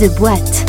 The 0.00 0.08
Boîte. 0.16 0.64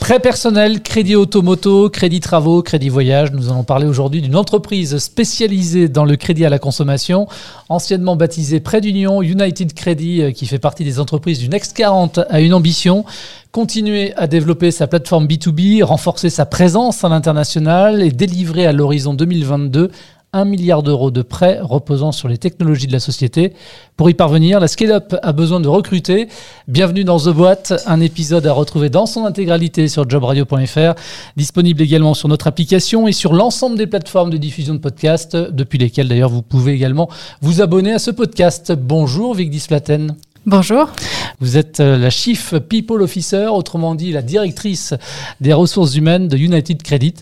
Prêt 0.00 0.18
personnel, 0.18 0.82
crédit 0.82 1.14
automoto, 1.14 1.88
crédit 1.88 2.18
travaux, 2.18 2.62
crédit 2.62 2.88
voyage. 2.88 3.30
Nous 3.30 3.48
allons 3.48 3.62
parler 3.62 3.86
aujourd'hui 3.86 4.22
d'une 4.22 4.34
entreprise 4.34 4.98
spécialisée 4.98 5.88
dans 5.88 6.04
le 6.04 6.16
crédit 6.16 6.44
à 6.44 6.48
la 6.48 6.58
consommation, 6.58 7.28
anciennement 7.68 8.16
baptisée 8.16 8.58
Prêt 8.58 8.80
d'Union, 8.80 9.22
United 9.22 9.72
Credit, 9.72 10.22
euh, 10.22 10.30
qui 10.32 10.46
fait 10.46 10.58
partie 10.58 10.82
des 10.82 10.98
entreprises 10.98 11.38
du 11.38 11.48
Next 11.48 11.76
40, 11.76 12.18
a 12.28 12.40
une 12.40 12.54
ambition 12.54 13.04
continuer 13.52 14.12
à 14.16 14.26
développer 14.26 14.70
sa 14.70 14.86
plateforme 14.86 15.26
B2B, 15.26 15.82
renforcer 15.82 16.28
sa 16.28 16.44
présence 16.44 17.04
à 17.04 17.08
l'international 17.08 18.02
et 18.02 18.10
délivrer 18.10 18.66
à 18.66 18.72
l'horizon 18.72 19.14
2022 19.14 19.90
1 20.36 20.44
milliard 20.44 20.82
d'euros 20.82 21.10
de 21.10 21.22
prêts 21.22 21.58
reposant 21.60 22.12
sur 22.12 22.28
les 22.28 22.36
technologies 22.38 22.86
de 22.86 22.92
la 22.92 23.00
société. 23.00 23.54
Pour 23.96 24.10
y 24.10 24.14
parvenir, 24.14 24.60
la 24.60 24.68
Scale-Up 24.68 25.16
a 25.22 25.32
besoin 25.32 25.60
de 25.60 25.68
recruter. 25.68 26.28
Bienvenue 26.68 27.04
dans 27.04 27.18
The 27.18 27.30
Boîte, 27.30 27.72
un 27.86 28.00
épisode 28.00 28.46
à 28.46 28.52
retrouver 28.52 28.90
dans 28.90 29.06
son 29.06 29.24
intégralité 29.24 29.88
sur 29.88 30.08
jobradio.fr, 30.08 30.94
disponible 31.36 31.82
également 31.82 32.14
sur 32.14 32.28
notre 32.28 32.46
application 32.46 33.08
et 33.08 33.12
sur 33.12 33.32
l'ensemble 33.32 33.78
des 33.78 33.86
plateformes 33.86 34.30
de 34.30 34.36
diffusion 34.36 34.74
de 34.74 34.80
podcasts, 34.80 35.36
depuis 35.36 35.78
lesquelles 35.78 36.08
d'ailleurs 36.08 36.30
vous 36.30 36.42
pouvez 36.42 36.72
également 36.72 37.08
vous 37.40 37.62
abonner 37.62 37.92
à 37.92 37.98
ce 37.98 38.10
podcast. 38.10 38.72
Bonjour 38.72 39.34
Vigdis 39.34 39.64
Platen. 39.66 40.16
Bonjour. 40.44 40.92
Vous 41.40 41.56
êtes 41.56 41.80
euh, 41.80 41.98
la 41.98 42.10
Chief 42.10 42.54
People 42.68 43.02
Officer, 43.02 43.46
autrement 43.46 43.96
dit 43.96 44.12
la 44.12 44.22
directrice 44.22 44.94
des 45.40 45.52
ressources 45.52 45.96
humaines 45.96 46.28
de 46.28 46.36
United 46.36 46.82
Credit. 46.82 47.14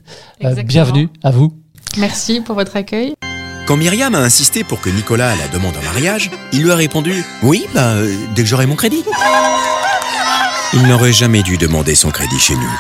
Euh, 0.45 0.63
bienvenue 0.63 1.09
à 1.23 1.31
vous. 1.31 1.64
Merci 1.97 2.41
pour 2.41 2.55
votre 2.55 2.77
accueil. 2.77 3.15
Quand 3.67 3.77
Myriam 3.77 4.15
a 4.15 4.19
insisté 4.19 4.63
pour 4.63 4.81
que 4.81 4.91
Nicolas 4.91 5.35
la 5.37 5.49
demande 5.49 5.77
en 5.77 5.83
mariage, 5.83 6.31
il 6.53 6.63
lui 6.63 6.71
a 6.71 6.77
répondu 6.77 7.25
Oui, 7.43 7.67
bah, 7.75 7.95
euh, 7.95 8.15
dès 8.35 8.43
que 8.43 8.49
j'aurai 8.49 8.67
mon 8.67 8.77
crédit. 8.77 9.05
Il 10.75 10.83
n'aurait 10.87 11.13
jamais 11.13 11.43
dû 11.43 11.57
demander 11.57 11.95
son 11.95 12.11
crédit 12.11 12.39
chez 12.39 12.57
nous. 12.57 12.73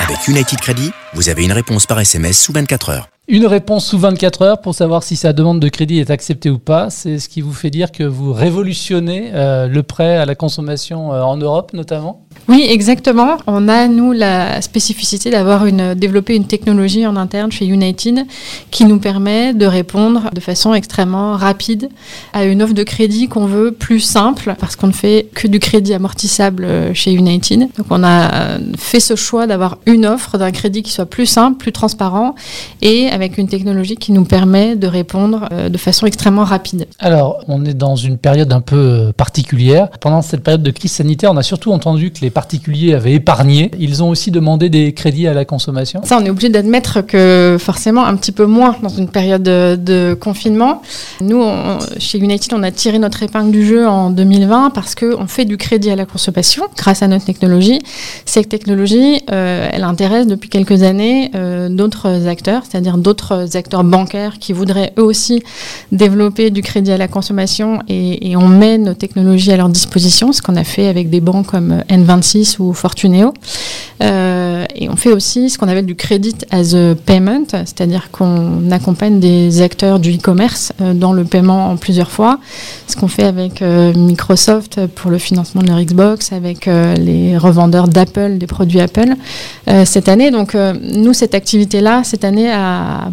Avec 0.00 0.28
United 0.28 0.60
Credit, 0.60 0.92
vous 1.14 1.28
avez 1.28 1.44
une 1.44 1.52
réponse 1.52 1.86
par 1.86 1.98
SMS 2.00 2.38
sous 2.38 2.52
24 2.52 2.90
heures. 2.90 3.08
Une 3.32 3.46
réponse 3.46 3.86
sous 3.86 3.98
24 3.98 4.42
heures 4.42 4.60
pour 4.60 4.74
savoir 4.74 5.02
si 5.02 5.16
sa 5.16 5.32
demande 5.32 5.58
de 5.58 5.70
crédit 5.70 6.00
est 6.00 6.10
acceptée 6.10 6.50
ou 6.50 6.58
pas. 6.58 6.90
C'est 6.90 7.18
ce 7.18 7.30
qui 7.30 7.40
vous 7.40 7.54
fait 7.54 7.70
dire 7.70 7.90
que 7.90 8.04
vous 8.04 8.30
révolutionnez 8.30 9.30
euh, 9.32 9.68
le 9.68 9.82
prêt 9.82 10.18
à 10.18 10.26
la 10.26 10.34
consommation 10.34 11.14
euh, 11.14 11.22
en 11.22 11.38
Europe 11.38 11.72
notamment 11.72 12.26
Oui, 12.46 12.66
exactement. 12.68 13.38
On 13.46 13.70
a, 13.70 13.88
nous, 13.88 14.12
la 14.12 14.60
spécificité 14.60 15.30
d'avoir 15.30 15.64
une, 15.64 15.94
développé 15.94 16.36
une 16.36 16.46
technologie 16.46 17.06
en 17.06 17.16
interne 17.16 17.50
chez 17.50 17.64
United 17.64 18.26
qui 18.70 18.84
nous 18.84 18.98
permet 18.98 19.54
de 19.54 19.64
répondre 19.64 20.28
de 20.34 20.40
façon 20.40 20.74
extrêmement 20.74 21.32
rapide 21.34 21.88
à 22.34 22.44
une 22.44 22.62
offre 22.62 22.74
de 22.74 22.82
crédit 22.82 23.28
qu'on 23.28 23.46
veut 23.46 23.72
plus 23.72 24.00
simple 24.00 24.56
parce 24.60 24.76
qu'on 24.76 24.88
ne 24.88 24.92
fait 24.92 25.28
que 25.32 25.48
du 25.48 25.58
crédit 25.58 25.94
amortissable 25.94 26.66
euh, 26.66 26.92
chez 26.92 27.12
United. 27.12 27.60
Donc, 27.60 27.86
on 27.88 28.04
a 28.04 28.58
fait 28.76 29.00
ce 29.00 29.16
choix 29.16 29.46
d'avoir 29.46 29.78
une 29.86 30.04
offre 30.04 30.36
d'un 30.36 30.50
crédit 30.50 30.82
qui 30.82 30.92
soit 30.92 31.06
plus 31.06 31.24
simple, 31.24 31.56
plus 31.56 31.72
transparent 31.72 32.34
et 32.82 33.08
avec 33.08 33.21
une 33.38 33.48
technologie 33.48 33.96
qui 33.96 34.12
nous 34.12 34.24
permet 34.24 34.76
de 34.76 34.86
répondre 34.86 35.48
euh, 35.52 35.68
de 35.68 35.78
façon 35.78 36.06
extrêmement 36.06 36.44
rapide. 36.44 36.86
Alors, 36.98 37.42
on 37.48 37.64
est 37.64 37.74
dans 37.74 37.96
une 37.96 38.18
période 38.18 38.52
un 38.52 38.60
peu 38.60 38.76
euh, 38.76 39.12
particulière. 39.12 39.88
Pendant 40.00 40.22
cette 40.22 40.42
période 40.42 40.62
de 40.62 40.70
crise 40.70 40.92
sanitaire, 40.92 41.30
on 41.32 41.36
a 41.36 41.42
surtout 41.42 41.72
entendu 41.72 42.10
que 42.12 42.20
les 42.20 42.30
particuliers 42.30 42.94
avaient 42.94 43.12
épargné. 43.14 43.70
Ils 43.78 44.02
ont 44.02 44.08
aussi 44.08 44.30
demandé 44.30 44.68
des 44.68 44.92
crédits 44.92 45.26
à 45.28 45.34
la 45.34 45.44
consommation. 45.44 46.00
Ça, 46.04 46.18
on 46.20 46.24
est 46.24 46.30
obligé 46.30 46.48
d'admettre 46.48 47.00
que 47.06 47.56
forcément 47.58 48.04
un 48.04 48.16
petit 48.16 48.32
peu 48.32 48.46
moins 48.46 48.76
dans 48.82 48.88
une 48.88 49.08
période 49.08 49.42
de, 49.42 49.76
de 49.76 50.14
confinement. 50.18 50.82
Nous, 51.20 51.40
on- 51.40 51.78
chez 51.98 52.18
United, 52.18 52.52
on 52.54 52.62
a 52.62 52.70
tiré 52.70 52.98
notre 52.98 53.22
épingle 53.22 53.50
du 53.52 53.66
jeu 53.66 53.86
en 53.88 54.10
2020 54.10 54.70
parce 54.70 54.94
qu'on 54.94 55.26
fait 55.26 55.44
du 55.44 55.56
crédit 55.56 55.90
à 55.90 55.96
la 55.96 56.04
consommation 56.06 56.64
grâce 56.76 57.02
à 57.02 57.08
notre 57.08 57.24
technologie. 57.24 57.80
Cette 58.26 58.48
technologie, 58.48 59.20
euh, 59.30 59.68
elle 59.72 59.84
intéresse 59.84 60.26
depuis 60.26 60.48
quelques 60.48 60.82
années 60.82 61.30
euh, 61.34 61.68
d'autres 61.68 62.26
acteurs, 62.28 62.62
c'est-à-dire 62.68 62.98
d'autres 63.02 63.56
acteurs 63.56 63.84
bancaires 63.84 64.38
qui 64.38 64.52
voudraient 64.52 64.92
eux 64.98 65.02
aussi 65.02 65.42
développer 65.90 66.50
du 66.50 66.62
crédit 66.62 66.92
à 66.92 66.96
la 66.96 67.08
consommation 67.08 67.80
et, 67.88 68.34
on 68.36 68.48
met 68.48 68.78
nos 68.78 68.94
technologies 68.94 69.52
à 69.52 69.56
leur 69.56 69.68
disposition, 69.68 70.32
ce 70.32 70.40
qu'on 70.40 70.56
a 70.56 70.64
fait 70.64 70.86
avec 70.86 71.10
des 71.10 71.20
banques 71.20 71.46
comme 71.46 71.82
N26 71.90 72.56
ou 72.60 72.72
Fortuneo. 72.72 73.34
Euh, 74.02 74.41
et 74.74 74.88
on 74.88 74.96
fait 74.96 75.12
aussi 75.12 75.50
ce 75.50 75.58
qu'on 75.58 75.68
appelle 75.68 75.86
du 75.86 75.94
credit 75.94 76.34
as 76.50 76.74
a 76.74 76.94
payment, 76.94 77.46
c'est-à-dire 77.50 78.10
qu'on 78.10 78.70
accompagne 78.70 79.20
des 79.20 79.62
acteurs 79.62 80.00
du 80.00 80.14
e-commerce 80.16 80.72
euh, 80.80 80.94
dans 80.94 81.12
le 81.12 81.24
paiement 81.24 81.70
en 81.70 81.76
plusieurs 81.76 82.10
fois. 82.10 82.38
Ce 82.86 82.96
qu'on 82.96 83.08
fait 83.08 83.24
avec 83.24 83.62
euh, 83.62 83.92
Microsoft 83.94 84.86
pour 84.86 85.10
le 85.10 85.18
financement 85.18 85.62
de 85.62 85.68
leur 85.68 85.80
Xbox, 85.80 86.32
avec 86.32 86.68
euh, 86.68 86.94
les 86.94 87.36
revendeurs 87.36 87.88
d'Apple, 87.88 88.38
des 88.38 88.46
produits 88.46 88.80
Apple 88.80 89.14
cette 89.84 90.08
année. 90.08 90.30
Donc 90.30 90.54
nous, 90.54 91.12
cette 91.12 91.34
activité-là, 91.34 92.02
cette 92.04 92.24
année 92.24 92.50
a 92.50 93.10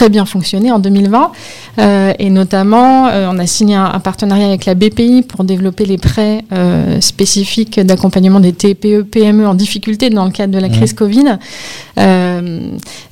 très 0.00 0.08
bien 0.08 0.24
fonctionné 0.24 0.72
en 0.72 0.78
2020 0.78 1.30
Euh, 1.78 2.12
et 2.18 2.30
notamment 2.30 3.06
euh, 3.06 3.28
on 3.32 3.38
a 3.38 3.46
signé 3.46 3.74
un, 3.76 3.84
un 3.84 4.00
partenariat 4.00 4.46
avec 4.46 4.64
la 4.66 4.74
BPI 4.74 5.22
pour 5.22 5.44
développer 5.44 5.84
les 5.86 5.98
prêts 5.98 6.42
euh, 6.52 7.00
spécifiques 7.00 7.78
d'accompagnement 7.80 8.40
des 8.40 8.52
TPE 8.52 9.02
PME 9.02 9.46
en 9.46 9.54
difficulté 9.54 10.10
dans 10.10 10.24
le 10.24 10.32
cadre 10.32 10.52
de 10.52 10.58
la 10.58 10.68
crise 10.68 10.94
Covid. 10.94 11.38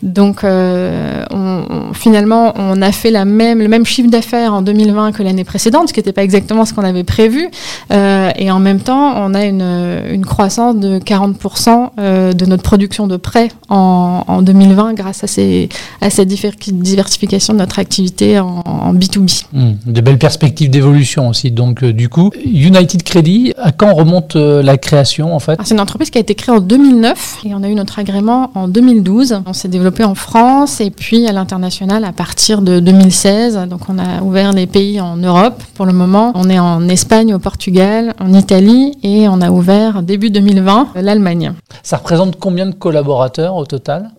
Donc 0.02 0.40
on- 0.44 1.24
on- 1.30 1.92
finalement 1.94 2.52
on 2.56 2.80
a 2.82 2.92
fait 2.92 3.10
la 3.10 3.24
même, 3.24 3.58
le 3.60 3.68
même 3.68 3.86
chiffre 3.86 4.10
d'affaires 4.10 4.52
en 4.54 4.62
2020 4.62 5.12
que 5.12 5.22
l'année 5.22 5.44
précédente, 5.44 5.88
ce 5.88 5.92
qui 5.94 6.00
n'était 6.00 6.12
pas 6.12 6.22
exactement 6.24 6.64
ce 6.64 6.72
qu'on 6.74 6.84
avait 6.84 7.04
prévu. 7.04 7.48
Et 7.90 8.50
en 8.50 8.60
même 8.60 8.80
temps 8.80 9.14
on 9.16 9.34
a 9.34 9.44
une, 9.44 9.68
une 10.16 10.24
croissance 10.26 10.76
de 10.76 10.98
40% 10.98 11.90
euh, 11.98 12.32
de 12.32 12.44
notre 12.46 12.62
production 12.62 13.06
de 13.06 13.16
prêts 13.16 13.50
en, 13.68 14.24
en 14.26 14.42
2020 14.42 14.94
grâce 14.94 15.22
à, 15.24 15.26
ces, 15.26 15.68
à 16.00 16.10
cette 16.10 16.28
diffé- 16.28 16.56
diversification 16.82 17.54
de 17.54 17.58
notre 17.58 17.78
activité 17.78 18.38
en, 18.38 18.62
en 18.66 18.94
B2B. 18.94 19.44
Hmm, 19.52 19.72
de 19.86 20.00
belles 20.00 20.18
perspectives 20.18 20.70
d'évolution 20.70 21.28
aussi. 21.28 21.50
Donc, 21.50 21.82
euh, 21.82 21.92
du 21.92 22.08
coup, 22.08 22.30
United 22.44 23.02
Credit, 23.02 23.54
à 23.58 23.72
quand 23.72 23.94
remonte 23.94 24.36
euh, 24.36 24.62
la 24.62 24.76
création 24.78 25.34
en 25.34 25.38
fait? 25.38 25.58
C'est 25.64 25.74
une 25.74 25.80
entreprise 25.80 26.10
qui 26.10 26.18
a 26.18 26.20
été 26.20 26.34
créée 26.34 26.54
en 26.54 26.60
2009 26.60 27.38
et 27.46 27.54
on 27.54 27.62
a 27.62 27.68
eu 27.68 27.74
notre 27.74 27.98
agrément 27.98 28.50
en 28.54 28.68
2012. 28.68 29.42
On 29.46 29.52
s'est 29.52 29.68
développé 29.68 30.04
en 30.04 30.14
France 30.14 30.80
et 30.80 30.90
puis 30.90 31.26
à 31.26 31.32
l'international 31.32 32.04
à 32.04 32.12
partir 32.12 32.62
de 32.62 32.80
2016. 32.80 33.58
Donc 33.68 33.82
on 33.88 33.98
a 33.98 34.22
ouvert 34.22 34.52
les 34.52 34.66
pays 34.66 35.00
en 35.00 35.16
Europe 35.16 35.62
pour 35.74 35.86
le 35.86 35.92
moment. 35.92 36.32
On 36.34 36.48
est 36.48 36.58
en 36.58 36.88
Espagne, 36.88 37.34
au 37.34 37.38
Portugal, 37.38 38.14
en 38.20 38.32
Italie 38.32 38.96
et 39.02 39.28
on 39.28 39.40
a 39.40 39.50
ouvert 39.50 40.02
début 40.02 40.30
2020 40.30 40.88
l'Allemagne. 40.96 41.52
Ça 41.82 41.96
représente 41.96 42.38
combien 42.38 42.66
de 42.66 42.74
collaborateurs 42.74 43.56
au 43.56 43.64
total? 43.64 44.10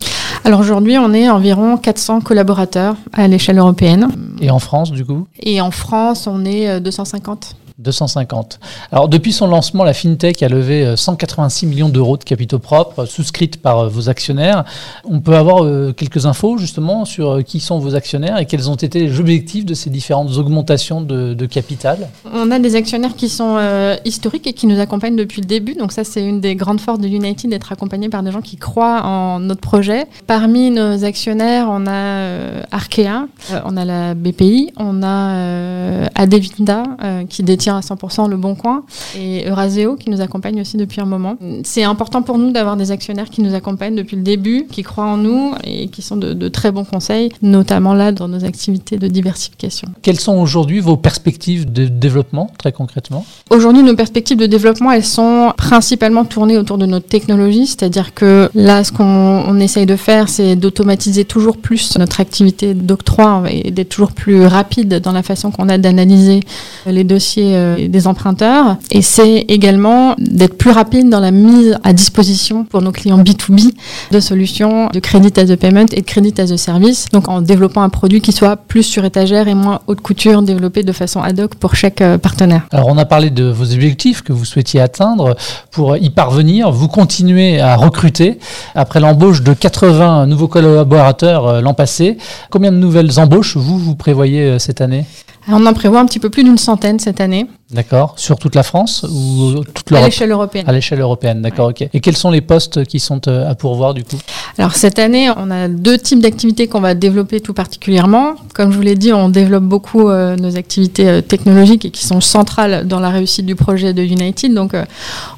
Alors 0.45 0.61
aujourd'hui 0.61 0.97
on 0.97 1.13
est 1.13 1.29
environ 1.29 1.77
400 1.77 2.21
collaborateurs 2.21 2.95
à 3.13 3.27
l'échelle 3.27 3.57
européenne 3.57 4.09
Et 4.41 4.49
en 4.49 4.59
France, 4.59 4.91
du 4.91 5.05
coup? 5.05 5.27
Et 5.39 5.61
en 5.61 5.71
France 5.71 6.27
on 6.27 6.45
est 6.45 6.69
euh, 6.69 6.79
250. 6.79 7.55
250. 7.79 8.59
Alors, 8.91 9.07
depuis 9.07 9.31
son 9.31 9.47
lancement, 9.47 9.83
la 9.83 9.93
FinTech 9.93 10.43
a 10.43 10.49
levé 10.49 10.85
euh, 10.85 10.95
186 10.95 11.65
millions 11.65 11.89
d'euros 11.89 12.17
de 12.17 12.23
capitaux 12.23 12.59
propres, 12.59 13.03
euh, 13.03 13.05
souscrites 13.05 13.61
par 13.61 13.79
euh, 13.79 13.87
vos 13.87 14.09
actionnaires. 14.09 14.65
On 15.05 15.21
peut 15.21 15.35
avoir 15.35 15.63
euh, 15.63 15.93
quelques 15.93 16.25
infos, 16.25 16.57
justement, 16.57 17.05
sur 17.05 17.29
euh, 17.29 17.41
qui 17.41 17.59
sont 17.59 17.79
vos 17.79 17.95
actionnaires 17.95 18.37
et 18.37 18.45
quels 18.45 18.69
ont 18.69 18.75
été 18.75 18.99
les 18.99 19.19
objectifs 19.19 19.65
de 19.65 19.73
ces 19.73 19.89
différentes 19.89 20.37
augmentations 20.37 21.01
de, 21.01 21.45
capital? 21.45 22.09
On 22.31 22.51
a 22.51 22.59
des 22.59 22.75
actionnaires 22.75 23.15
qui 23.15 23.29
sont 23.29 23.55
euh, 23.57 23.95
historiques 24.05 24.45
et 24.45 24.53
qui 24.53 24.67
nous 24.67 24.79
accompagnent 24.79 25.15
depuis 25.15 25.41
le 25.41 25.47
début. 25.47 25.73
Donc 25.73 25.91
ça, 25.91 26.03
c'est 26.03 26.23
une 26.23 26.41
des 26.41 26.55
grandes 26.55 26.81
forces 26.81 26.99
de 26.99 27.07
United 27.07 27.49
d'être 27.49 27.71
accompagné 27.71 28.09
par 28.09 28.23
des 28.23 28.31
gens 28.31 28.41
qui 28.41 28.57
croient 28.57 29.01
en 29.03 29.39
notre 29.39 29.61
projet. 29.61 30.05
Parmi 30.27 30.69
nos 30.69 31.03
actionnaires, 31.05 31.67
on 31.69 31.87
a 31.87 31.91
euh, 31.91 32.61
Arkea, 32.71 33.27
euh, 33.51 33.59
on 33.65 33.77
a 33.77 33.85
la 33.85 34.13
BPI, 34.13 34.73
on 34.77 35.01
a 35.01 35.35
euh, 35.35 36.05
Adevinta 36.15 36.83
euh, 37.03 37.25
qui 37.25 37.43
détient 37.43 37.68
à 37.77 37.81
100% 37.81 38.29
le 38.29 38.37
Bon 38.37 38.55
Coin 38.55 38.83
et 39.17 39.47
Euraseo 39.47 39.95
qui 39.95 40.09
nous 40.09 40.21
accompagne 40.21 40.61
aussi 40.61 40.77
depuis 40.77 41.01
un 41.01 41.05
moment. 41.05 41.37
C'est 41.63 41.83
important 41.83 42.21
pour 42.21 42.37
nous 42.37 42.51
d'avoir 42.51 42.77
des 42.77 42.91
actionnaires 42.91 43.29
qui 43.29 43.41
nous 43.41 43.53
accompagnent 43.53 43.95
depuis 43.95 44.15
le 44.15 44.23
début, 44.23 44.65
qui 44.71 44.83
croient 44.83 45.05
en 45.05 45.17
nous 45.17 45.53
et 45.63 45.87
qui 45.87 46.01
sont 46.01 46.17
de, 46.17 46.33
de 46.33 46.47
très 46.47 46.71
bons 46.71 46.85
conseils, 46.85 47.31
notamment 47.41 47.93
là 47.93 48.11
dans 48.11 48.27
nos 48.27 48.43
activités 48.45 48.97
de 48.97 49.07
diversification. 49.07 49.89
Quelles 50.01 50.19
sont 50.19 50.37
aujourd'hui 50.37 50.79
vos 50.79 50.97
perspectives 50.97 51.71
de 51.71 51.85
développement, 51.85 52.49
très 52.57 52.71
concrètement? 52.71 53.25
Aujourd'hui, 53.49 53.83
nos 53.83 53.95
perspectives 53.95 54.37
de 54.37 54.45
développement, 54.45 54.91
elles 54.91 55.05
sont 55.05 55.53
principalement 55.57 56.25
tournées 56.25 56.57
autour 56.57 56.77
de 56.77 56.85
notre 56.85 57.07
technologie, 57.07 57.67
c'est-à-dire 57.67 58.13
que 58.13 58.49
là, 58.55 58.83
ce 58.83 58.91
qu'on 58.91 59.03
on 59.03 59.59
essaye 59.59 59.85
de 59.85 59.95
faire, 59.95 60.29
c'est 60.29 60.55
d'automatiser 60.55 61.25
toujours 61.25 61.57
plus 61.57 61.97
notre 61.97 62.19
activité 62.19 62.73
d'octroi 62.73 63.43
et 63.49 63.71
d'être 63.71 63.89
toujours 63.89 64.11
plus 64.11 64.45
rapide 64.45 64.99
dans 64.99 65.11
la 65.11 65.23
façon 65.23 65.51
qu'on 65.51 65.69
a 65.69 65.77
d'analyser 65.77 66.41
les 66.85 67.03
dossiers 67.03 67.55
des 67.87 68.07
emprunteurs. 68.07 68.77
Et 68.91 69.01
c'est 69.01 69.45
également 69.47 70.15
d'être 70.17 70.57
plus 70.57 70.71
rapide 70.71 71.09
dans 71.09 71.19
la 71.19 71.31
mise 71.31 71.77
à 71.83 71.93
disposition 71.93 72.63
pour 72.63 72.81
nos 72.81 72.91
clients 72.91 73.21
B2B 73.21 73.73
de 74.11 74.19
solutions 74.19 74.87
de 74.93 74.99
crédit 74.99 75.31
as 75.39 75.49
a 75.49 75.57
payment 75.57 75.85
et 75.91 76.01
de 76.01 76.05
crédit 76.05 76.33
as 76.39 76.51
a 76.51 76.57
service. 76.57 77.07
Donc 77.11 77.27
en 77.27 77.41
développant 77.41 77.81
un 77.81 77.89
produit 77.89 78.21
qui 78.21 78.31
soit 78.31 78.55
plus 78.55 78.83
sur 78.83 79.05
étagère 79.05 79.47
et 79.47 79.53
moins 79.53 79.79
haute 79.87 80.01
couture, 80.01 80.41
développé 80.41 80.83
de 80.83 80.91
façon 80.91 81.21
ad 81.21 81.39
hoc 81.39 81.55
pour 81.55 81.75
chaque 81.75 82.01
euh, 82.01 82.17
partenaire. 82.17 82.67
Alors 82.71 82.87
on 82.87 82.97
a 82.97 83.05
parlé 83.05 83.29
de 83.29 83.45
vos 83.45 83.73
objectifs 83.73 84.21
que 84.21 84.33
vous 84.33 84.45
souhaitiez 84.45 84.81
atteindre. 84.81 85.35
Pour 85.71 85.97
y 85.97 86.09
parvenir, 86.09 86.71
vous 86.71 86.87
continuez 86.87 87.59
à 87.59 87.75
recruter. 87.75 88.39
Après 88.75 88.99
l'embauche 88.99 89.41
de 89.41 89.53
80 89.53 90.27
nouveaux 90.27 90.47
collaborateurs 90.47 91.47
euh, 91.47 91.61
l'an 91.61 91.73
passé, 91.73 92.17
combien 92.49 92.71
de 92.71 92.77
nouvelles 92.77 93.19
embauches 93.19 93.57
vous, 93.57 93.77
vous 93.77 93.95
prévoyez 93.95 94.59
cette 94.59 94.81
année? 94.81 95.05
On 95.51 95.65
en 95.65 95.73
prévoit 95.73 95.99
un 95.99 96.05
petit 96.05 96.19
peu 96.19 96.29
plus 96.29 96.43
d'une 96.43 96.57
centaine 96.57 96.99
cette 96.99 97.21
année. 97.21 97.47
D'accord. 97.71 98.15
Sur 98.17 98.39
toute 98.39 98.55
la 98.55 98.63
France 98.63 99.05
ou 99.07 99.63
toute 99.75 99.91
l'Europe 99.91 100.03
À 100.03 100.07
l'échelle 100.07 100.31
européenne. 100.31 100.65
À 100.67 100.71
l'échelle 100.71 101.01
européenne, 101.01 101.41
d'accord, 101.43 101.69
ok. 101.69 101.87
Et 101.93 101.99
quels 101.99 102.17
sont 102.17 102.31
les 102.31 102.41
postes 102.41 102.83
qui 102.85 102.99
sont 102.99 103.21
euh, 103.27 103.47
à 103.47 103.53
pourvoir 103.53 103.93
du 103.93 104.03
coup? 104.03 104.17
Alors 104.57 104.73
cette 104.73 104.97
année, 104.97 105.29
on 105.37 105.51
a 105.51 105.67
deux 105.67 105.99
types 105.99 106.19
d'activités 106.19 106.65
qu'on 106.65 106.81
va 106.81 106.95
développer 106.95 107.41
tout 107.41 107.53
particulièrement. 107.53 108.33
Comme 108.55 108.71
je 108.71 108.75
vous 108.75 108.81
l'ai 108.81 108.95
dit, 108.95 109.13
on 109.13 109.29
développe 109.29 109.65
beaucoup 109.65 110.09
euh, 110.09 110.35
nos 110.35 110.57
activités 110.57 111.07
euh, 111.07 111.21
technologiques 111.21 111.85
et 111.85 111.91
qui 111.91 112.07
sont 112.07 112.21
centrales 112.21 112.87
dans 112.87 112.99
la 112.99 113.09
réussite 113.09 113.45
du 113.45 113.55
projet 113.55 113.93
de 113.93 114.01
United. 114.01 114.51
Donc 114.51 114.73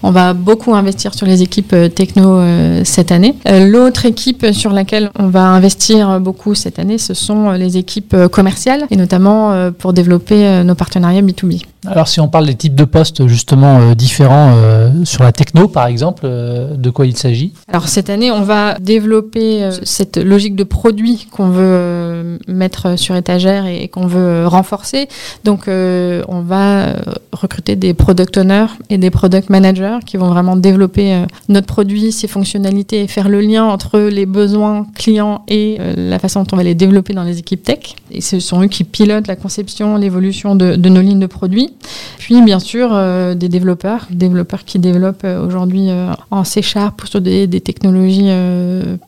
on 0.02 0.12
va 0.12 0.34
beaucoup 0.34 0.74
investir 0.74 1.14
sur 1.14 1.28
les 1.28 1.42
équipes 1.42 1.76
techno 1.94 2.42
cette 2.86 3.12
année. 3.12 3.36
L'autre 3.46 4.06
équipe 4.06 4.54
sur 4.54 4.72
laquelle 4.72 5.12
on 5.20 5.28
va 5.28 5.44
investir 5.44 6.20
beaucoup 6.20 6.56
cette 6.56 6.80
année, 6.80 6.98
ce 6.98 7.14
sont 7.14 7.52
les 7.52 7.78
équipes 7.78 8.16
commerciales 8.32 8.86
et 8.90 8.96
notamment 8.96 9.72
pour 9.78 9.94
développer 9.94 10.64
nos 10.64 10.76
partenariats 10.76 11.22
B2B. 11.22 11.64
Alors 11.88 12.08
si 12.08 12.20
on 12.20 12.28
parle 12.28 12.46
des 12.46 12.54
types 12.54 12.76
de 12.76 12.84
postes 12.84 13.26
justement 13.28 13.80
euh, 13.80 13.96
différents 13.96 14.54
euh, 14.56 15.04
sur 15.04 15.24
la 15.24 15.32
techno 15.32 15.68
par 15.68 15.88
exemple, 15.88 16.22
euh, 16.26 16.76
de 16.76 16.90
quoi 16.92 17.08
il 17.08 17.18
s'agit? 17.18 17.54
Alors 17.68 17.88
cette 17.88 18.12
année 18.12 18.32
on 18.32 18.44
va 18.44 18.76
développer 18.80 19.68
cette 19.84 20.18
logique 20.18 20.56
de 20.56 20.64
produit 20.64 21.28
qu'on 21.32 21.50
veut 21.50 22.38
mettre 22.48 23.00
sur 23.00 23.16
étagère 23.16 23.66
et, 23.66 23.88
qu'on 23.88 24.06
veut 24.06 24.46
renforcer. 24.46 25.08
Donc 25.44 25.68
on 25.68 26.42
va 26.42 26.94
recruter 27.32 27.76
des 27.76 27.94
product 27.94 28.38
owners 28.38 28.68
et 28.90 28.98
des 28.98 29.10
product 29.10 29.50
managers 29.50 30.00
qui 30.06 30.18
vont 30.18 30.30
vraiment 30.30 30.56
développer 30.56 31.26
notre 31.50 31.68
produit, 31.68 32.12
ses 32.12 32.28
fonctionnalités 32.28 33.02
et 33.02 33.08
faire 33.08 33.30
le 33.30 33.42
lien 33.42 33.66
entre 33.66 34.00
les 34.00 34.26
besoins 34.26 34.86
clients 34.96 35.44
et 35.48 35.78
la 35.98 36.20
façon 36.20 36.44
dont 36.44 36.48
on 36.54 36.58
va 36.58 36.64
les 36.64 36.76
développer 36.76 37.14
dans 37.14 37.24
les 37.24 37.40
équipes 37.40 37.64
tech. 37.64 37.96
Et 38.12 38.22
ce 38.22 38.40
sont 38.40 38.62
eux 38.62 38.68
qui 38.68 38.84
pilotent 38.84 39.28
la 39.28 39.36
conception, 39.36 39.98
l'évolution 39.98 40.56
de, 40.56 40.76
de 40.76 40.90
nos 40.90 41.02
lignes 41.02 41.20
de 41.20 41.28
produits. 41.28 41.71
Puis 42.18 42.42
bien 42.44 42.60
sûr 42.60 42.90
euh, 42.92 43.34
des 43.34 43.50
développeurs, 43.50 44.08
développeurs 44.12 44.64
qui 44.64 44.78
développent 44.80 45.24
euh, 45.24 45.46
aujourd'hui 45.46 45.90
euh, 45.90 46.12
en 46.30 46.44
C 46.44 46.62
Sharp 46.62 47.02
sur 47.06 47.20
des, 47.20 47.48
des 47.48 47.62
technologies 47.62 48.30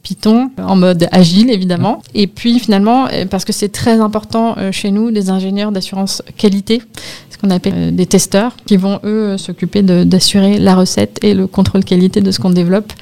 Python 0.02 0.50
en 0.58 0.76
mode 0.76 1.08
agile 1.12 1.52
évidemment. 1.52 2.02
Et 2.16 2.28
puis 2.28 2.60
finalement, 2.60 3.08
parce 3.30 3.46
que 3.46 3.54
c'est 3.54 3.70
très 3.70 4.00
important 4.00 4.56
chez 4.72 4.92
nous, 4.92 5.12
des 5.12 5.30
ingénieurs 5.30 5.72
d'assurance 5.72 6.22
qualité, 6.38 6.82
ce 7.30 7.38
qu'on 7.38 7.50
appelle 7.50 7.96
des 7.96 8.06
testeurs, 8.06 8.56
qui 8.66 8.78
vont 8.78 9.00
eux 9.04 9.38
s'occuper 9.38 9.82
d'assurer 9.82 10.58
la 10.58 10.76
recette 10.76 11.20
et 11.24 11.34
le 11.34 11.48
contrôle 11.48 11.84
qualité 11.84 12.22
de 12.22 12.32
ce 12.32 12.40
qu'on 12.40 12.50
développe 12.50 12.94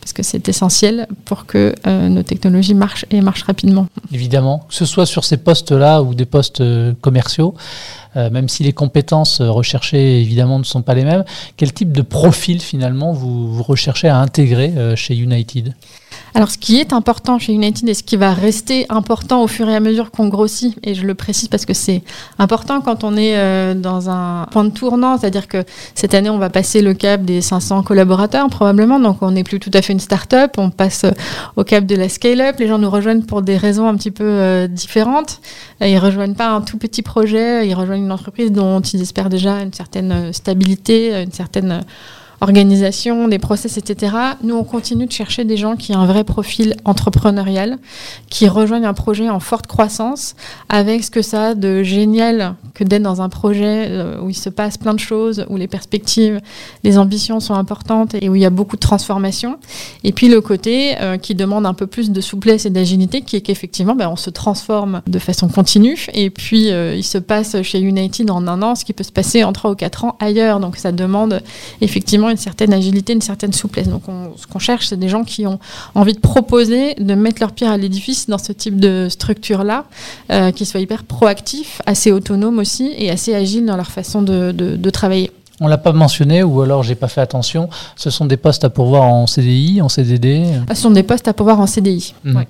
parce 0.00 0.12
que 0.12 0.22
c'est 0.22 0.48
essentiel 0.48 1.06
pour 1.24 1.46
que 1.46 1.74
nos 1.86 2.22
technologies 2.22 2.74
marchent 2.74 3.06
et 3.10 3.20
marchent 3.20 3.42
rapidement. 3.42 3.86
Évidemment, 4.12 4.66
que 4.68 4.74
ce 4.74 4.84
soit 4.84 5.06
sur 5.06 5.24
ces 5.24 5.36
postes-là 5.36 6.02
ou 6.02 6.14
des 6.14 6.26
postes 6.26 6.62
commerciaux, 7.00 7.54
euh, 8.16 8.28
même 8.30 8.48
si 8.48 8.64
les 8.64 8.72
compétences 8.72 9.40
euh, 9.40 9.50
recherchées 9.50 10.20
évidemment 10.20 10.58
ne 10.58 10.64
sont 10.64 10.82
pas 10.82 10.94
les 10.94 11.04
mêmes. 11.04 11.24
Quel 11.56 11.72
type 11.72 11.92
de 11.92 12.02
profil 12.02 12.60
finalement 12.60 13.12
vous, 13.12 13.62
recherchez 13.62 14.08
à 14.08 14.18
intégrer 14.18 14.72
euh, 14.76 14.96
chez 14.96 15.14
United? 15.14 15.74
Alors, 16.34 16.50
ce 16.50 16.58
qui 16.58 16.78
est 16.78 16.92
important 16.92 17.38
chez 17.38 17.52
United 17.52 17.88
et 17.88 17.94
ce 17.94 18.02
qui 18.02 18.16
va 18.16 18.32
rester 18.32 18.86
important 18.88 19.42
au 19.42 19.48
fur 19.48 19.68
et 19.68 19.74
à 19.74 19.80
mesure 19.80 20.10
qu'on 20.10 20.28
grossit, 20.28 20.76
et 20.82 20.94
je 20.94 21.04
le 21.04 21.14
précise 21.14 21.48
parce 21.48 21.66
que 21.66 21.74
c'est 21.74 22.02
important 22.38 22.80
quand 22.80 23.04
on 23.04 23.16
est 23.16 23.36
euh, 23.36 23.74
dans 23.74 24.10
un 24.10 24.46
point 24.50 24.64
de 24.64 24.70
tournant, 24.70 25.18
c'est-à-dire 25.18 25.48
que 25.48 25.64
cette 25.94 26.14
année, 26.14 26.30
on 26.30 26.38
va 26.38 26.50
passer 26.50 26.82
le 26.82 26.94
cap 26.94 27.22
des 27.22 27.40
500 27.40 27.82
collaborateurs 27.82 28.48
probablement, 28.48 29.00
donc 29.00 29.18
on 29.22 29.32
n'est 29.32 29.44
plus 29.44 29.58
tout 29.58 29.70
à 29.74 29.82
fait 29.82 29.92
une 29.92 30.00
start-up, 30.00 30.52
on 30.58 30.70
passe 30.70 31.04
au 31.56 31.64
cap 31.64 31.84
de 31.84 31.96
la 31.96 32.08
scale-up, 32.08 32.56
les 32.58 32.68
gens 32.68 32.78
nous 32.78 32.90
rejoignent 32.90 33.22
pour 33.22 33.42
des 33.42 33.56
raisons 33.56 33.88
un 33.88 33.96
petit 33.96 34.10
peu 34.10 34.24
euh, 34.24 34.66
différentes. 34.68 35.40
Ils 35.80 35.98
rejoignent 35.98 36.34
pas 36.34 36.50
un 36.50 36.60
tout 36.60 36.78
petit 36.78 37.02
projet, 37.02 37.66
ils 37.66 37.74
rejoignent 37.74 38.04
une 38.04 38.12
entreprise 38.12 38.52
dont 38.52 38.80
ils 38.80 39.02
espèrent 39.02 39.30
déjà 39.30 39.60
une 39.62 39.72
certaine 39.72 40.12
euh, 40.12 40.32
stabilité, 40.32 41.22
une 41.22 41.32
certaine 41.32 41.84
organisation, 42.40 43.28
des 43.28 43.38
process, 43.38 43.76
etc. 43.76 44.14
Nous, 44.42 44.54
on 44.54 44.64
continue 44.64 45.06
de 45.06 45.12
chercher 45.12 45.44
des 45.44 45.56
gens 45.56 45.76
qui 45.76 45.94
ont 45.94 46.00
un 46.00 46.06
vrai 46.06 46.24
profil 46.24 46.74
entrepreneurial, 46.84 47.78
qui 48.28 48.48
rejoignent 48.48 48.86
un 48.86 48.94
projet 48.94 49.28
en 49.28 49.40
forte 49.40 49.66
croissance, 49.66 50.34
avec 50.68 51.04
ce 51.04 51.10
que 51.10 51.22
ça 51.22 51.48
a 51.48 51.54
de 51.54 51.82
génial 51.82 52.54
que 52.74 52.84
d'être 52.84 53.02
dans 53.02 53.20
un 53.20 53.28
projet 53.28 53.86
euh, 53.88 54.20
où 54.22 54.30
il 54.30 54.34
se 54.34 54.48
passe 54.48 54.78
plein 54.78 54.94
de 54.94 55.00
choses, 55.00 55.44
où 55.48 55.56
les 55.56 55.68
perspectives, 55.68 56.40
les 56.82 56.98
ambitions 56.98 57.40
sont 57.40 57.54
importantes 57.54 58.14
et 58.20 58.28
où 58.28 58.36
il 58.36 58.42
y 58.42 58.46
a 58.46 58.50
beaucoup 58.50 58.76
de 58.76 58.80
transformation. 58.80 59.58
Et 60.04 60.12
puis 60.12 60.28
le 60.28 60.40
côté 60.40 60.94
euh, 61.00 61.18
qui 61.18 61.34
demande 61.34 61.66
un 61.66 61.74
peu 61.74 61.86
plus 61.86 62.10
de 62.10 62.20
souplesse 62.20 62.66
et 62.66 62.70
d'agilité, 62.70 63.20
qui 63.22 63.36
est 63.36 63.40
qu'effectivement, 63.40 63.94
ben, 63.94 64.08
on 64.08 64.16
se 64.16 64.30
transforme 64.30 65.02
de 65.06 65.18
façon 65.18 65.48
continue. 65.48 66.06
Et 66.14 66.30
puis, 66.30 66.70
euh, 66.70 66.94
il 66.96 67.04
se 67.04 67.18
passe 67.18 67.60
chez 67.62 67.80
United 67.80 68.30
en 68.30 68.46
un 68.46 68.62
an 68.62 68.74
ce 68.74 68.84
qui 68.84 68.92
peut 68.92 69.04
se 69.04 69.12
passer 69.12 69.44
en 69.44 69.52
trois 69.52 69.70
ou 69.70 69.74
quatre 69.74 70.04
ans 70.04 70.16
ailleurs. 70.20 70.60
Donc, 70.60 70.76
ça 70.76 70.92
demande 70.92 71.42
effectivement 71.80 72.29
une 72.30 72.36
certaine 72.36 72.72
agilité, 72.72 73.12
une 73.12 73.20
certaine 73.20 73.52
souplesse. 73.52 73.88
Donc 73.88 74.02
ce 74.36 74.46
qu'on 74.46 74.58
cherche, 74.58 74.88
c'est 74.88 74.98
des 74.98 75.08
gens 75.08 75.24
qui 75.24 75.46
ont 75.46 75.58
envie 75.94 76.14
de 76.14 76.20
proposer, 76.20 76.94
de 76.94 77.14
mettre 77.14 77.40
leur 77.40 77.52
pierre 77.52 77.72
à 77.72 77.76
l'édifice 77.76 78.28
dans 78.28 78.38
ce 78.38 78.52
type 78.52 78.78
de 78.80 79.08
structure-là, 79.08 79.84
euh, 80.30 80.50
qui 80.52 80.66
soient 80.66 80.80
hyper 80.80 81.04
proactifs, 81.04 81.82
assez 81.86 82.12
autonomes 82.12 82.58
aussi 82.58 82.92
et 82.96 83.10
assez 83.10 83.34
agiles 83.34 83.66
dans 83.66 83.76
leur 83.76 83.90
façon 83.90 84.22
de 84.22 84.90
travailler. 84.90 85.32
On 85.62 85.68
l'a 85.68 85.78
pas 85.78 85.92
mentionné 85.92 86.42
ou 86.42 86.62
alors 86.62 86.82
j'ai 86.82 86.94
pas 86.94 87.08
fait 87.08 87.20
attention. 87.20 87.68
Ce 87.94 88.08
sont 88.08 88.24
des 88.24 88.38
postes 88.38 88.64
à 88.64 88.70
pourvoir 88.70 89.02
en 89.02 89.26
CDI, 89.26 89.82
en 89.82 89.90
CDD 89.90 90.46
ah, 90.68 90.74
Ce 90.74 90.80
sont 90.80 90.90
des 90.90 91.02
postes 91.02 91.28
à 91.28 91.34
pourvoir 91.34 91.60
en 91.60 91.66
CDI. 91.66 92.14
Mmh. 92.24 92.40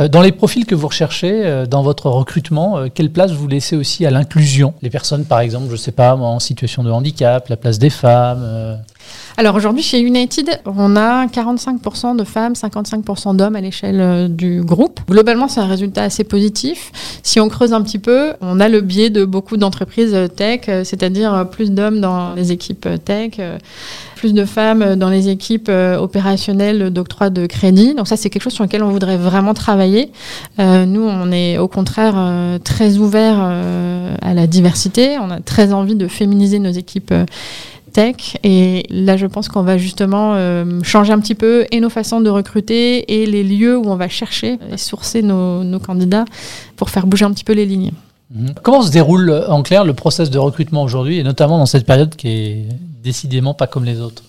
Euh, 0.00 0.08
dans 0.08 0.20
les 0.20 0.32
profils 0.32 0.66
que 0.66 0.74
vous 0.74 0.88
recherchez, 0.88 1.46
euh, 1.46 1.66
dans 1.66 1.82
votre 1.82 2.10
recrutement, 2.10 2.88
quelle 2.92 3.10
place 3.10 3.30
vous 3.30 3.46
laissez 3.46 3.76
aussi 3.76 4.04
à 4.04 4.10
l'inclusion? 4.10 4.74
Les 4.82 4.90
personnes, 4.90 5.24
par 5.24 5.38
exemple, 5.40 5.68
je 5.70 5.76
sais 5.76 5.92
pas, 5.92 6.16
en 6.16 6.40
situation 6.40 6.82
de 6.82 6.90
handicap, 6.90 7.48
la 7.48 7.56
place 7.56 7.78
des 7.78 7.90
femmes 7.90 8.80
alors 9.38 9.54
aujourd'hui, 9.54 9.82
chez 9.82 10.00
United, 10.00 10.60
on 10.64 10.96
a 10.96 11.26
45% 11.26 12.16
de 12.16 12.24
femmes, 12.24 12.54
55% 12.54 13.36
d'hommes 13.36 13.54
à 13.54 13.60
l'échelle 13.60 14.00
euh, 14.00 14.28
du 14.28 14.62
groupe. 14.62 15.00
Globalement, 15.10 15.46
c'est 15.46 15.60
un 15.60 15.66
résultat 15.66 16.04
assez 16.04 16.24
positif. 16.24 16.90
Si 17.22 17.38
on 17.38 17.48
creuse 17.50 17.74
un 17.74 17.82
petit 17.82 17.98
peu, 17.98 18.32
on 18.40 18.60
a 18.60 18.70
le 18.70 18.80
biais 18.80 19.10
de 19.10 19.26
beaucoup 19.26 19.58
d'entreprises 19.58 20.14
euh, 20.14 20.26
tech, 20.26 20.62
euh, 20.68 20.84
c'est-à-dire 20.84 21.48
plus 21.50 21.70
d'hommes 21.70 22.00
dans 22.00 22.32
les 22.34 22.50
équipes 22.50 22.88
tech 23.04 23.32
plus 24.16 24.32
de 24.32 24.46
femmes 24.46 24.96
dans 24.96 25.10
les 25.10 25.28
équipes 25.28 25.70
opérationnelles 25.98 26.90
d'octroi 26.90 27.28
de 27.28 27.44
crédit. 27.44 27.94
Donc 27.94 28.08
ça, 28.08 28.16
c'est 28.16 28.30
quelque 28.30 28.42
chose 28.42 28.54
sur 28.54 28.64
lequel 28.64 28.82
on 28.82 28.88
voudrait 28.88 29.18
vraiment 29.18 29.52
travailler. 29.52 30.10
nous, 30.58 31.02
on 31.02 31.30
est 31.30 31.58
au 31.58 31.68
contraire 31.68 32.16
très 32.64 32.96
ouvert 32.96 33.38
à 33.38 34.32
la 34.32 34.46
diversité. 34.46 35.18
On 35.18 35.30
a 35.30 35.40
très 35.40 35.74
envie 35.74 35.96
de 35.96 36.08
féminiser 36.08 36.58
nos 36.58 36.70
équipes 36.70 37.12
et 38.42 38.84
là, 38.90 39.16
je 39.16 39.26
pense 39.26 39.48
qu'on 39.48 39.62
va 39.62 39.78
justement 39.78 40.34
euh, 40.34 40.80
changer 40.82 41.12
un 41.12 41.20
petit 41.20 41.34
peu 41.34 41.66
et 41.70 41.80
nos 41.80 41.90
façons 41.90 42.20
de 42.20 42.28
recruter 42.28 43.22
et 43.22 43.26
les 43.26 43.42
lieux 43.42 43.76
où 43.76 43.84
on 43.86 43.96
va 43.96 44.08
chercher 44.08 44.58
et 44.72 44.76
sourcer 44.76 45.22
nos, 45.22 45.64
nos 45.64 45.78
candidats 45.78 46.24
pour 46.76 46.90
faire 46.90 47.06
bouger 47.06 47.24
un 47.24 47.32
petit 47.32 47.44
peu 47.44 47.52
les 47.52 47.66
lignes. 47.66 47.92
Mhm. 48.34 48.54
Comment 48.62 48.82
se 48.82 48.90
déroule 48.90 49.44
en 49.48 49.62
clair 49.62 49.84
le 49.84 49.94
process 49.94 50.30
de 50.30 50.38
recrutement 50.38 50.82
aujourd'hui 50.82 51.18
et 51.18 51.22
notamment 51.22 51.58
dans 51.58 51.66
cette 51.66 51.86
période 51.86 52.14
qui 52.16 52.28
est 52.28 52.68
décidément 53.02 53.54
pas 53.54 53.66
comme 53.66 53.84
les 53.84 54.00
autres? 54.00 54.22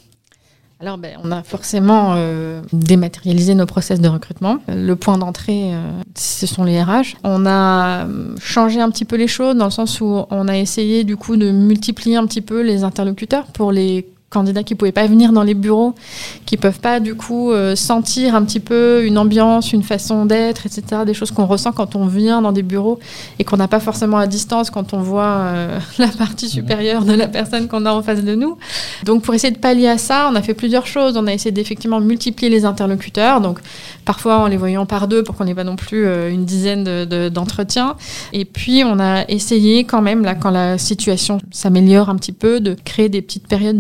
Alors, 0.79 0.99
ben, 0.99 1.17
on 1.23 1.31
a 1.31 1.41
forcément 1.41 2.13
euh, 2.17 2.61
dématérialisé 2.71 3.55
nos 3.55 3.65
process 3.65 3.99
de 3.99 4.07
recrutement. 4.07 4.59
Le 4.67 4.95
point 4.95 5.17
d'entrée, 5.17 5.73
euh, 5.73 5.91
ce 6.15 6.45
sont 6.45 6.63
les 6.63 6.81
RH. 6.81 7.15
On 7.23 7.47
a 7.47 8.05
euh, 8.05 8.35
changé 8.39 8.79
un 8.79 8.91
petit 8.91 9.05
peu 9.05 9.15
les 9.15 9.27
choses 9.27 9.55
dans 9.55 9.65
le 9.65 9.71
sens 9.71 10.01
où 10.01 10.25
on 10.29 10.47
a 10.47 10.55
essayé 10.55 11.03
du 11.03 11.17
coup 11.17 11.35
de 11.35 11.49
multiplier 11.49 12.17
un 12.17 12.27
petit 12.27 12.41
peu 12.41 12.61
les 12.61 12.83
interlocuteurs 12.83 13.47
pour 13.47 13.71
les 13.71 14.07
candidats 14.37 14.63
qui 14.63 14.75
pouvaient 14.75 14.91
pas 14.91 15.07
venir 15.07 15.31
dans 15.31 15.43
les 15.43 15.55
bureaux, 15.55 15.95
qui 16.45 16.57
peuvent 16.57 16.79
pas 16.79 16.99
du 16.99 17.15
coup 17.15 17.51
euh, 17.51 17.75
sentir 17.75 18.35
un 18.35 18.43
petit 18.43 18.59
peu 18.59 19.03
une 19.03 19.17
ambiance, 19.17 19.73
une 19.73 19.83
façon 19.83 20.25
d'être, 20.25 20.65
etc. 20.67 21.01
Des 21.05 21.13
choses 21.15 21.31
qu'on 21.31 21.45
ressent 21.45 21.71
quand 21.71 21.95
on 21.95 22.05
vient 22.05 22.41
dans 22.41 22.51
des 22.51 22.61
bureaux 22.61 22.99
et 23.39 23.43
qu'on 23.43 23.57
n'a 23.57 23.67
pas 23.67 23.79
forcément 23.79 24.17
à 24.17 24.27
distance 24.27 24.69
quand 24.69 24.93
on 24.93 24.99
voit 24.99 25.23
euh, 25.23 25.79
la 25.97 26.07
partie 26.07 26.49
supérieure 26.49 27.03
de 27.03 27.13
la 27.13 27.27
personne 27.27 27.67
qu'on 27.67 27.85
a 27.85 27.91
en 27.91 28.03
face 28.03 28.23
de 28.23 28.35
nous. 28.35 28.57
Donc 29.05 29.23
pour 29.23 29.33
essayer 29.33 29.51
de 29.51 29.59
pallier 29.59 29.87
à 29.87 29.97
ça, 29.97 30.29
on 30.31 30.35
a 30.35 30.41
fait 30.41 30.53
plusieurs 30.53 30.85
choses. 30.85 31.17
On 31.17 31.25
a 31.25 31.33
essayé 31.33 31.51
d'effectivement 31.51 31.99
multiplier 31.99 32.51
les 32.51 32.65
interlocuteurs, 32.65 33.41
donc 33.41 33.59
parfois 34.05 34.37
en 34.39 34.47
les 34.47 34.57
voyant 34.57 34.85
par 34.85 35.07
deux 35.07 35.23
pour 35.23 35.35
qu'on 35.35 35.45
n'ait 35.45 35.55
pas 35.55 35.63
non 35.63 35.75
plus 35.75 36.05
euh, 36.05 36.29
une 36.31 36.45
dizaine 36.45 37.05
d'entretiens. 37.29 37.95
et 38.33 38.45
puis 38.45 38.83
on 38.85 38.99
a 38.99 39.25
essayé 39.27 39.83
quand 39.83 40.01
même, 40.01 40.23
là, 40.23 40.35
quand 40.35 40.51
la 40.51 40.77
situation 40.77 41.39
s'améliore 41.51 42.09
un 42.09 42.15
petit 42.15 42.31
peu, 42.31 42.59
de 42.59 42.75
créer 42.85 43.09
des 43.09 43.21
petites 43.21 43.47
périodes 43.47 43.79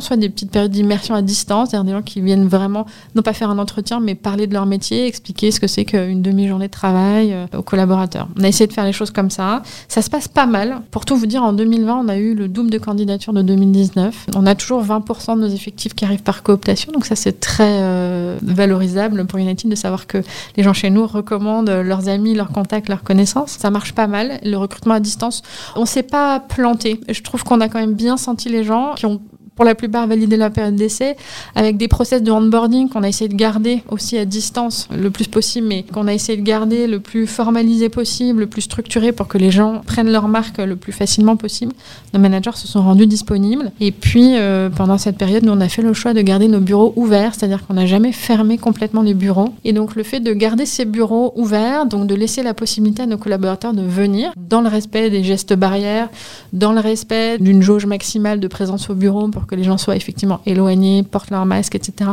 soit 0.00 0.16
des 0.16 0.28
petites 0.28 0.50
périodes 0.50 0.70
d'immersion 0.70 1.14
à 1.14 1.22
distance, 1.22 1.70
c'est-à-dire 1.70 1.84
des 1.84 1.92
gens 1.92 2.02
qui 2.02 2.20
viennent 2.20 2.46
vraiment, 2.46 2.86
non 3.14 3.22
pas 3.22 3.32
faire 3.32 3.50
un 3.50 3.58
entretien, 3.58 4.00
mais 4.00 4.14
parler 4.14 4.46
de 4.46 4.54
leur 4.54 4.66
métier, 4.66 5.06
expliquer 5.06 5.50
ce 5.50 5.60
que 5.60 5.66
c'est 5.66 5.84
qu'une 5.84 6.22
demi-journée 6.22 6.66
de 6.66 6.72
travail 6.72 7.32
euh, 7.32 7.46
aux 7.56 7.62
collaborateurs. 7.62 8.28
On 8.38 8.44
a 8.44 8.48
essayé 8.48 8.66
de 8.66 8.72
faire 8.72 8.84
les 8.84 8.92
choses 8.92 9.10
comme 9.10 9.30
ça. 9.30 9.62
Ça 9.88 10.02
se 10.02 10.10
passe 10.10 10.28
pas 10.28 10.46
mal. 10.46 10.80
Pour 10.90 11.04
tout 11.04 11.16
vous 11.16 11.26
dire, 11.26 11.42
en 11.42 11.52
2020, 11.52 11.96
on 12.04 12.08
a 12.08 12.16
eu 12.16 12.34
le 12.34 12.48
double 12.48 12.70
de 12.70 12.78
candidatures 12.78 13.32
de 13.32 13.42
2019. 13.42 14.26
On 14.34 14.46
a 14.46 14.54
toujours 14.54 14.84
20% 14.84 15.36
de 15.36 15.40
nos 15.40 15.48
effectifs 15.48 15.94
qui 15.94 16.04
arrivent 16.04 16.22
par 16.22 16.42
cooptation, 16.42 16.92
donc 16.92 17.06
ça 17.06 17.16
c'est 17.16 17.40
très 17.40 17.80
euh, 17.82 18.38
valorisable 18.42 19.26
pour 19.26 19.38
United 19.38 19.70
de 19.70 19.74
savoir 19.74 20.06
que 20.06 20.18
les 20.56 20.62
gens 20.62 20.72
chez 20.72 20.90
nous 20.90 21.06
recommandent 21.06 21.70
leurs 21.70 22.08
amis, 22.08 22.34
leurs 22.34 22.50
contacts, 22.50 22.88
leurs 22.88 23.02
connaissances. 23.02 23.52
Ça 23.52 23.70
marche 23.70 23.92
pas 23.92 24.06
mal. 24.06 24.38
Le 24.44 24.56
recrutement 24.56 24.94
à 24.94 25.00
distance, 25.00 25.42
on 25.76 25.86
s'est 25.86 26.02
pas 26.02 26.40
planté. 26.40 27.00
Je 27.08 27.22
trouve 27.22 27.44
qu'on 27.44 27.60
a 27.60 27.68
quand 27.68 27.78
même 27.78 27.94
bien 27.94 28.16
senti 28.16 28.48
les 28.48 28.64
gens 28.64 28.94
qui 28.96 29.06
ont 29.06 29.20
pour 29.56 29.64
la 29.64 29.74
plupart 29.74 30.06
validé 30.06 30.36
la 30.36 30.50
période 30.50 30.74
d'essai, 30.74 31.16
avec 31.54 31.76
des 31.76 31.88
process 31.88 32.22
de 32.22 32.30
onboarding 32.30 32.88
qu'on 32.88 33.02
a 33.02 33.08
essayé 33.08 33.28
de 33.28 33.36
garder 33.36 33.82
aussi 33.88 34.18
à 34.18 34.24
distance 34.24 34.88
le 34.96 35.10
plus 35.10 35.28
possible, 35.28 35.66
mais 35.66 35.84
qu'on 35.84 36.06
a 36.06 36.14
essayé 36.14 36.36
de 36.38 36.42
garder 36.42 36.86
le 36.86 37.00
plus 37.00 37.26
formalisé 37.26 37.88
possible, 37.88 38.40
le 38.40 38.46
plus 38.46 38.62
structuré 38.62 39.12
pour 39.12 39.28
que 39.28 39.38
les 39.38 39.50
gens 39.50 39.82
prennent 39.86 40.10
leur 40.10 40.28
marque 40.28 40.58
le 40.58 40.76
plus 40.76 40.92
facilement 40.92 41.36
possible. 41.36 41.72
Nos 42.12 42.20
managers 42.20 42.52
se 42.54 42.66
sont 42.66 42.82
rendus 42.82 43.06
disponibles. 43.06 43.70
Et 43.80 43.92
puis, 43.92 44.36
euh, 44.36 44.70
pendant 44.70 44.98
cette 44.98 45.16
période, 45.16 45.44
nous, 45.44 45.52
on 45.52 45.60
a 45.60 45.68
fait 45.68 45.82
le 45.82 45.92
choix 45.92 46.14
de 46.14 46.20
garder 46.20 46.48
nos 46.48 46.60
bureaux 46.60 46.92
ouverts, 46.96 47.34
c'est-à-dire 47.34 47.66
qu'on 47.66 47.74
n'a 47.74 47.86
jamais 47.86 48.12
fermé 48.12 48.58
complètement 48.58 49.02
les 49.02 49.14
bureaux. 49.14 49.54
Et 49.64 49.72
donc, 49.72 49.94
le 49.94 50.02
fait 50.02 50.20
de 50.20 50.32
garder 50.32 50.66
ces 50.66 50.84
bureaux 50.84 51.32
ouverts, 51.36 51.86
donc 51.86 52.06
de 52.06 52.14
laisser 52.14 52.42
la 52.42 52.54
possibilité 52.54 53.02
à 53.02 53.06
nos 53.06 53.18
collaborateurs 53.18 53.72
de 53.72 53.82
venir 53.82 54.32
dans 54.36 54.60
le 54.60 54.68
respect 54.68 55.10
des 55.10 55.22
gestes 55.22 55.54
barrières, 55.54 56.08
dans 56.52 56.72
le 56.72 56.80
respect 56.80 57.38
d'une 57.38 57.62
jauge 57.62 57.86
maximale 57.86 58.40
de 58.40 58.48
présence 58.48 58.90
au 58.90 58.94
bureau 58.94 59.28
pour 59.28 59.43
que 59.46 59.54
les 59.54 59.64
gens 59.64 59.78
soient 59.78 59.96
effectivement 59.96 60.40
éloignés, 60.46 61.02
portent 61.02 61.30
leur 61.30 61.44
masque, 61.46 61.74
etc., 61.74 62.10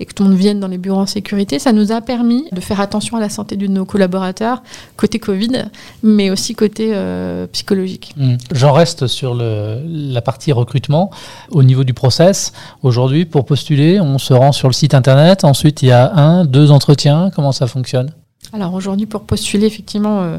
et 0.00 0.06
que 0.06 0.14
tout 0.14 0.22
le 0.22 0.30
monde 0.30 0.38
vienne 0.38 0.60
dans 0.60 0.68
les 0.68 0.78
bureaux 0.78 1.00
en 1.00 1.06
sécurité, 1.06 1.58
ça 1.58 1.72
nous 1.72 1.92
a 1.92 2.00
permis 2.00 2.46
de 2.52 2.60
faire 2.60 2.80
attention 2.80 3.16
à 3.16 3.20
la 3.20 3.28
santé 3.28 3.56
de 3.56 3.66
nos 3.66 3.84
collaborateurs, 3.84 4.62
côté 4.96 5.18
Covid, 5.18 5.66
mais 6.02 6.30
aussi 6.30 6.54
côté 6.54 6.90
euh, 6.94 7.46
psychologique. 7.48 8.14
Mmh. 8.16 8.36
J'en 8.52 8.72
reste 8.72 9.06
sur 9.06 9.34
la 9.34 10.22
partie 10.22 10.52
recrutement. 10.52 11.10
Au 11.50 11.62
niveau 11.62 11.84
du 11.84 11.94
process, 11.94 12.52
aujourd'hui, 12.82 13.24
pour 13.24 13.44
postuler, 13.44 14.00
on 14.00 14.18
se 14.18 14.32
rend 14.32 14.52
sur 14.52 14.68
le 14.68 14.74
site 14.74 14.94
internet, 14.94 15.44
ensuite 15.44 15.82
il 15.82 15.88
y 15.88 15.92
a 15.92 16.14
un, 16.14 16.44
deux 16.44 16.70
entretiens, 16.70 17.30
comment 17.34 17.52
ça 17.52 17.66
fonctionne? 17.66 18.12
Alors 18.52 18.72
aujourd'hui, 18.72 19.04
pour 19.04 19.22
postuler, 19.22 19.66
effectivement, 19.66 20.22
euh, 20.22 20.38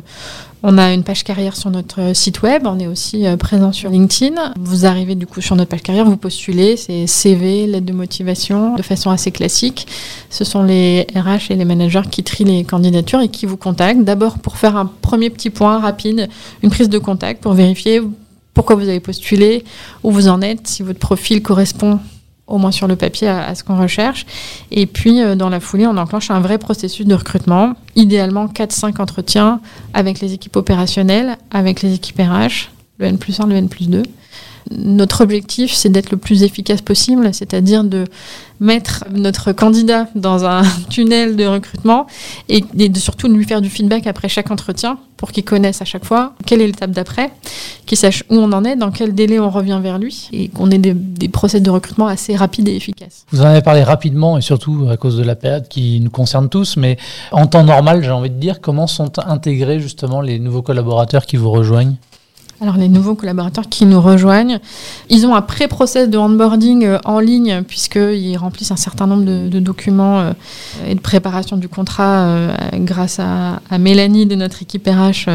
on 0.64 0.80
a 0.80 0.94
une 0.94 1.04
page 1.04 1.24
carrière 1.24 1.56
sur 1.56 1.70
notre 1.70 2.16
site 2.16 2.42
web. 2.42 2.64
On 2.66 2.80
est 2.80 2.88
aussi 2.88 3.28
euh, 3.28 3.38
présent 3.38 3.72
sur 3.72 3.92
LinkedIn. 3.92 4.54
Vous 4.60 4.88
arrivez 4.88 5.14
du 5.14 5.28
coup 5.28 5.42
sur 5.42 5.56
notre 5.56 5.70
page 5.70 5.84
carrière, 5.84 6.06
vous 6.06 6.18
postulez, 6.18 6.76
c'est 6.76 7.06
CV, 7.06 7.68
lettre 7.68 7.86
de 7.86 7.94
motivation, 7.94 8.76
de 8.76 8.82
façon 8.82 9.12
assez 9.12 9.32
classique. 9.32 9.88
Ce 10.32 10.44
sont 10.44 10.64
les 10.64 11.06
RH 11.16 11.52
et 11.52 11.56
les 11.56 11.66
managers 11.66 12.02
qui 12.10 12.24
trient 12.24 12.46
les 12.46 12.64
candidatures 12.64 13.22
et 13.22 13.30
qui 13.30 13.46
vous 13.46 13.58
contactent. 13.58 14.04
D'abord 14.04 14.40
pour 14.40 14.58
faire 14.58 14.76
un 14.76 14.88
premier 14.88 15.30
petit 15.30 15.52
point 15.52 15.80
rapide, 15.80 16.30
une 16.64 16.72
prise 16.72 16.90
de 16.90 16.98
contact 16.98 17.44
pour 17.44 17.54
vérifier 17.54 18.02
pourquoi 18.56 18.76
vous 18.76 18.90
avez 18.90 19.00
postulé, 19.00 19.64
où 20.04 20.12
vous 20.12 20.28
en 20.28 20.42
êtes, 20.42 20.68
si 20.68 20.82
votre 20.82 21.00
profil 21.00 21.44
correspond 21.44 22.00
au 22.50 22.58
moins 22.58 22.72
sur 22.72 22.88
le 22.88 22.96
papier, 22.96 23.28
à, 23.28 23.56
ce 23.56 23.64
qu'on 23.64 23.80
recherche. 23.80 24.26
Et 24.72 24.86
puis, 24.86 25.22
euh, 25.22 25.36
dans 25.36 25.50
la 25.50 25.60
foulée, 25.60 25.88
on 25.88 25.98
enclenche 25.98 26.32
un 26.32 26.40
vrai 26.40 26.58
processus 26.58 27.06
de 27.06 27.16
recrutement, 27.16 27.74
idéalement 27.96 28.48
4-5 28.48 29.02
entretiens 29.02 29.62
avec 29.94 30.20
les 30.20 30.34
équipes 30.34 30.56
opérationnelles, 30.56 31.38
avec 31.52 31.82
les 31.82 31.94
équipes 31.94 32.20
RH, 32.20 32.70
le 32.98 33.06
N 33.06 33.18
plus 33.18 33.40
1, 33.40 33.48
le 33.48 33.56
N 33.56 33.70
plus 33.70 33.90
2. 33.90 34.04
Notre 34.72 35.22
objectif, 35.22 35.74
c'est 35.74 35.90
d'être 35.90 36.12
le 36.12 36.18
plus 36.18 36.44
efficace 36.44 36.82
possible, 36.82 37.34
c'est-à-dire 37.34 37.84
de 37.84 38.06
mettre 38.60 39.06
notre 39.12 39.52
candidat 39.52 40.08
dans 40.16 40.46
un 40.46 40.64
tunnel 40.90 41.36
de 41.36 41.46
recrutement 41.46 42.08
et, 42.50 42.62
de 42.62 43.00
surtout 43.00 43.28
lui 43.28 43.46
faire 43.46 43.62
du 43.62 43.70
feedback 43.70 44.06
après 44.06 44.28
chaque 44.28 44.52
entretien 44.52 44.98
pour 45.18 45.32
qu'il 45.32 45.44
connaisse 45.44 45.82
à 45.82 45.86
chaque 45.86 46.06
fois 46.06 46.34
quelle 46.46 46.62
est 46.62 46.68
l'étape 46.68 46.92
d'après, 46.92 47.32
qu'il 47.86 47.98
sache 47.98 48.24
où 48.30 48.36
on 48.36 48.52
en 48.52 48.64
est, 48.64 48.76
dans 48.76 48.92
quel 48.92 49.16
délai 49.16 49.40
on 49.40 49.50
revient 49.50 49.80
vers 49.82 49.98
lui 49.98 50.30
et 50.32 50.50
qu'on 50.50 50.72
ait 50.72 50.78
des, 50.78 50.94
des 50.94 51.30
procès 51.30 51.60
de 51.60 51.70
recrutement 51.70 52.08
assez 52.08 52.36
rapides 52.36 52.68
et 52.68 52.76
efficaces. 52.76 53.26
Vous 53.32 53.42
en 53.42 53.46
avez 53.46 53.62
parlé 53.62 53.84
rapidement 53.84 54.38
et 54.38 54.42
surtout 54.42 54.88
à 54.90 54.98
cause 54.98 55.18
de 55.18 55.24
la 55.24 55.36
période 55.36 55.68
qui 55.68 56.00
nous 56.00 56.10
concerne 56.10 56.50
tous, 56.50 56.78
mais 56.78 56.98
en 57.32 57.48
temps 57.48 57.64
normal, 57.64 58.04
j'ai 58.04 58.12
envie 58.12 58.30
de 58.30 58.40
dire, 58.40 58.62
comment 58.62 58.88
sont 58.88 59.20
intégrés 59.20 59.80
justement 59.80 60.22
les 60.22 60.40
nouveaux 60.40 60.62
collaborateurs 60.62 61.26
qui 61.26 61.38
vous 61.38 61.52
rejoignent? 61.52 61.96
Alors 62.62 62.76
les 62.76 62.90
nouveaux 62.90 63.16
collaborateurs 63.16 63.70
qui 63.70 63.86
nous 63.86 64.02
rejoignent, 64.02 64.60
ils 65.10 65.26
ont 65.26 65.34
un 65.34 65.42
pré-process 65.42 66.10
de 66.10 66.18
onboarding 66.18 66.84
euh, 66.84 66.98
en 67.06 67.20
ligne 67.20 67.64
puisqu'ils 67.64 68.38
remplissent 68.38 68.72
un 68.72 68.76
certain 68.76 69.08
nombre 69.08 69.24
de, 69.24 69.60
documents 69.60 70.20
euh, 70.20 70.32
et 70.86 70.96
de 70.96 71.00
préparation 71.00 71.56
du 71.56 71.70
contrat 71.70 72.26
euh, 72.26 72.54
grâce 72.76 73.20
à, 73.20 73.60
Mélanie 73.80 74.26
de 74.26 74.36
notre 74.36 74.62
équipe 74.62 74.88
RH 74.88 75.30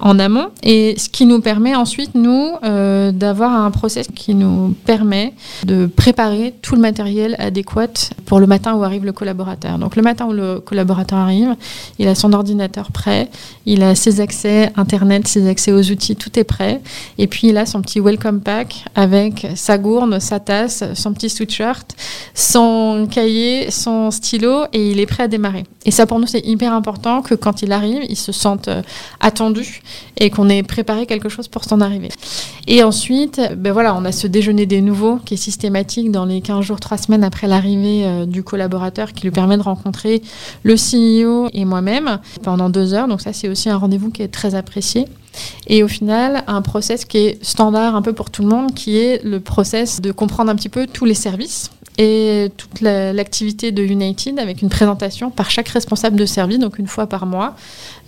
en 0.00 0.18
amont. 0.18 0.48
Et 0.62 0.94
ce 0.98 1.08
qui 1.08 1.24
nous 1.24 1.40
permet 1.40 1.76
ensuite, 1.76 2.14
nous, 2.14 2.54
d'avoir 2.62 3.52
un 3.52 3.70
process 3.70 4.08
qui 4.12 4.34
nous 4.34 4.74
permet 4.84 5.34
de 5.64 5.86
préparer 5.86 6.54
tout 6.62 6.74
le 6.74 6.80
matériel 6.80 7.36
adéquat 7.38 8.10
pour 8.26 8.40
le 8.40 8.46
matin 8.46 8.74
où 8.74 8.82
arrive 8.82 9.04
le 9.04 9.12
collaborateur. 9.12 9.78
Donc 9.78 9.94
le 9.94 10.02
matin 10.02 10.26
où 10.26 10.32
le 10.32 10.58
collaborateur 10.58 11.18
arrive, 11.18 11.54
il 11.98 12.08
a 12.08 12.14
son 12.14 12.32
ordinateur 12.32 12.90
prêt, 12.90 13.28
il 13.66 13.82
a 13.82 13.94
ses 13.94 14.20
accès 14.20 14.72
Internet, 14.76 15.28
ses 15.28 15.48
accès 15.48 15.72
aux 15.72 15.90
outils, 15.90 16.16
tout 16.16 16.38
est 16.38 16.39
prêt. 16.44 16.80
Et 17.18 17.26
puis 17.26 17.48
il 17.48 17.56
a 17.56 17.66
son 17.66 17.82
petit 17.82 18.00
welcome 18.00 18.40
pack 18.40 18.84
avec 18.94 19.46
sa 19.54 19.78
gourde, 19.78 20.18
sa 20.18 20.40
tasse, 20.40 20.84
son 20.94 21.12
petit 21.12 21.30
sweatshirt, 21.30 21.96
son 22.34 23.08
cahier, 23.10 23.70
son 23.70 24.10
stylo 24.10 24.64
et 24.72 24.90
il 24.90 25.00
est 25.00 25.06
prêt 25.06 25.24
à 25.24 25.28
démarrer. 25.28 25.64
Et 25.84 25.90
ça 25.90 26.06
pour 26.06 26.18
nous 26.18 26.26
c'est 26.26 26.46
hyper 26.46 26.72
important 26.72 27.22
que 27.22 27.34
quand 27.34 27.62
il 27.62 27.72
arrive, 27.72 28.02
il 28.08 28.16
se 28.16 28.32
sente 28.32 28.68
euh, 28.68 28.82
attendu 29.20 29.82
et 30.18 30.30
qu'on 30.30 30.48
ait 30.48 30.62
préparé 30.62 31.06
quelque 31.06 31.28
chose 31.28 31.48
pour 31.48 31.64
son 31.64 31.80
arrivée. 31.80 32.10
Et 32.66 32.82
ensuite, 32.82 33.40
ben 33.56 33.72
voilà, 33.72 33.94
on 33.94 34.04
a 34.04 34.12
ce 34.12 34.26
déjeuner 34.26 34.66
des 34.66 34.80
nouveaux 34.80 35.16
qui 35.16 35.34
est 35.34 35.38
systématique 35.38 36.10
dans 36.10 36.24
les 36.24 36.40
15 36.40 36.64
jours, 36.64 36.80
3 36.80 36.98
semaines 36.98 37.24
après 37.24 37.46
l'arrivée 37.46 38.04
euh, 38.04 38.26
du 38.26 38.42
collaborateur 38.42 39.12
qui 39.12 39.22
lui 39.22 39.30
permet 39.30 39.56
de 39.56 39.62
rencontrer 39.62 40.22
le 40.62 40.74
CEO 40.74 41.48
et 41.52 41.64
moi-même 41.64 42.20
pendant 42.42 42.70
deux 42.70 42.94
heures. 42.94 43.08
Donc 43.08 43.20
ça 43.20 43.32
c'est 43.32 43.48
aussi 43.48 43.68
un 43.68 43.76
rendez-vous 43.76 44.10
qui 44.10 44.22
est 44.22 44.28
très 44.28 44.54
apprécié. 44.54 45.06
Et 45.66 45.82
au 45.82 45.88
final, 45.88 46.42
un 46.46 46.62
process 46.62 47.04
qui 47.04 47.18
est 47.18 47.44
standard 47.44 47.94
un 47.94 48.02
peu 48.02 48.12
pour 48.12 48.30
tout 48.30 48.42
le 48.42 48.48
monde, 48.48 48.74
qui 48.74 48.98
est 48.98 49.22
le 49.24 49.40
process 49.40 50.00
de 50.00 50.12
comprendre 50.12 50.50
un 50.50 50.56
petit 50.56 50.68
peu 50.68 50.86
tous 50.86 51.04
les 51.04 51.14
services 51.14 51.70
et 51.98 52.50
toute 52.56 52.80
l'activité 52.80 53.72
de 53.72 53.82
United 53.82 54.38
avec 54.38 54.62
une 54.62 54.70
présentation 54.70 55.30
par 55.30 55.50
chaque 55.50 55.68
responsable 55.68 56.16
de 56.16 56.24
service, 56.24 56.58
donc 56.58 56.78
une 56.78 56.86
fois 56.86 57.06
par 57.06 57.26
mois. 57.26 57.56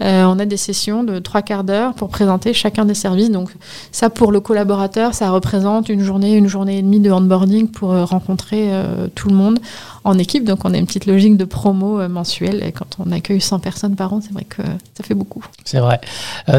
Euh, 0.00 0.24
on 0.24 0.38
a 0.38 0.46
des 0.46 0.56
sessions 0.56 1.04
de 1.04 1.18
trois 1.18 1.42
quarts 1.42 1.62
d'heure 1.62 1.92
pour 1.92 2.08
présenter 2.08 2.54
chacun 2.54 2.86
des 2.86 2.94
services. 2.94 3.30
Donc 3.30 3.50
ça, 3.90 4.08
pour 4.08 4.32
le 4.32 4.40
collaborateur, 4.40 5.12
ça 5.12 5.30
représente 5.30 5.90
une 5.90 6.00
journée, 6.00 6.34
une 6.36 6.48
journée 6.48 6.78
et 6.78 6.82
demie 6.82 7.00
de 7.00 7.10
onboarding 7.10 7.68
pour 7.68 7.92
euh, 7.92 8.04
rencontrer 8.04 8.68
euh, 8.72 9.08
tout 9.14 9.28
le 9.28 9.34
monde 9.34 9.58
en 10.04 10.18
équipe. 10.18 10.44
Donc 10.44 10.64
on 10.64 10.74
a 10.74 10.78
une 10.78 10.86
petite 10.86 11.06
logique 11.06 11.36
de 11.36 11.44
promo 11.44 12.06
mensuelle. 12.08 12.62
Et 12.64 12.72
quand 12.72 12.96
on 12.98 13.12
accueille 13.12 13.40
100 13.40 13.58
personnes 13.60 13.96
par 13.96 14.12
an, 14.12 14.20
c'est 14.20 14.32
vrai 14.32 14.44
que 14.44 14.62
ça 14.94 15.04
fait 15.04 15.14
beaucoup. 15.14 15.44
C'est 15.64 15.80
vrai. 15.80 16.00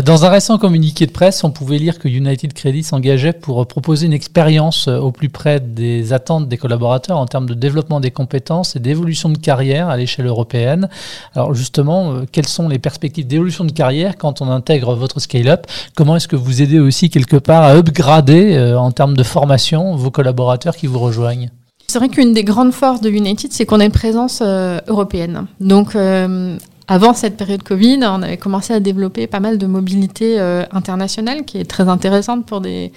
dans 0.06 0.26
un 0.26 0.30
récent 0.30 0.58
communiqué 0.58 1.06
de 1.06 1.12
presse, 1.12 1.44
on 1.44 1.52
pouvait 1.52 1.78
lire 1.78 2.00
que 2.00 2.08
United 2.08 2.54
Credit 2.54 2.84
s'engageait 2.84 3.34
pour 3.34 3.66
proposer 3.68 4.06
une 4.06 4.14
expérience 4.14 4.88
au 4.88 5.12
plus 5.12 5.30
près 5.30 5.60
des 5.60 6.14
attentes 6.14 6.48
des 6.48 6.58
collaborateurs 6.58 7.18
en 7.18 7.26
termes 7.26 7.46
de 7.46 7.54
développement 7.54 8.00
des 8.00 8.12
compétences 8.12 8.76
et 8.76 8.80
d'évolution 8.80 9.30
de 9.30 9.38
carrière 9.38 9.90
à 9.90 9.98
l'échelle 9.98 10.26
européenne. 10.26 10.90
Alors 11.36 11.54
justement, 11.54 12.22
quelles 12.32 12.48
sont 12.48 12.68
les 12.68 12.80
perspectives 12.80 13.28
d'évolution 13.28 13.66
de 13.66 13.72
carrière 13.72 14.18
quand 14.18 14.42
on 14.42 14.50
intègre 14.50 14.96
votre 14.96 15.20
scale-up? 15.20 15.68
Comment 15.96 16.16
est-ce 16.16 16.28
que 16.28 16.36
vous 16.36 16.62
aidez 16.62 16.80
aussi 16.80 17.10
quelque 17.10 17.38
part 17.38 17.64
à 17.64 17.76
upgrader 17.76 18.56
euh, 18.56 18.78
en 18.78 18.92
termes 18.92 19.16
de 19.16 19.24
formation 19.24 19.96
vos 19.96 20.12
collaborateurs 20.12 20.76
qui 20.76 20.88
vous 20.88 21.00
rejoignent? 21.00 21.50
C'est 21.88 22.00
vrai 22.00 22.10
qu'une 22.10 22.34
des 22.34 22.44
grandes 22.44 22.74
forces 22.74 23.02
de 23.02 23.10
United, 23.10 23.52
c'est 23.54 23.66
qu'on 23.66 23.80
a 23.80 23.86
une 23.86 23.92
présence 23.92 24.42
euh, 24.42 24.80
européenne. 24.88 25.46
Donc, 25.60 25.96
euh, 25.96 26.58
avant 26.88 27.14
cette 27.14 27.38
période 27.38 27.64
Covid, 27.64 28.00
on 28.02 28.22
avait 28.22 28.38
commencé 28.38 28.74
à 28.74 28.82
développer 28.82 29.26
pas 29.26 29.40
mal 29.40 29.58
de 29.58 29.68
mobilité 29.68 30.40
euh, 30.40 30.64
internationale 30.74 31.46
qui 31.46 31.58
est 31.58 31.64
très 31.64 31.88
intéressante 31.88 32.46
pour 32.46 32.60
des, 32.60 32.92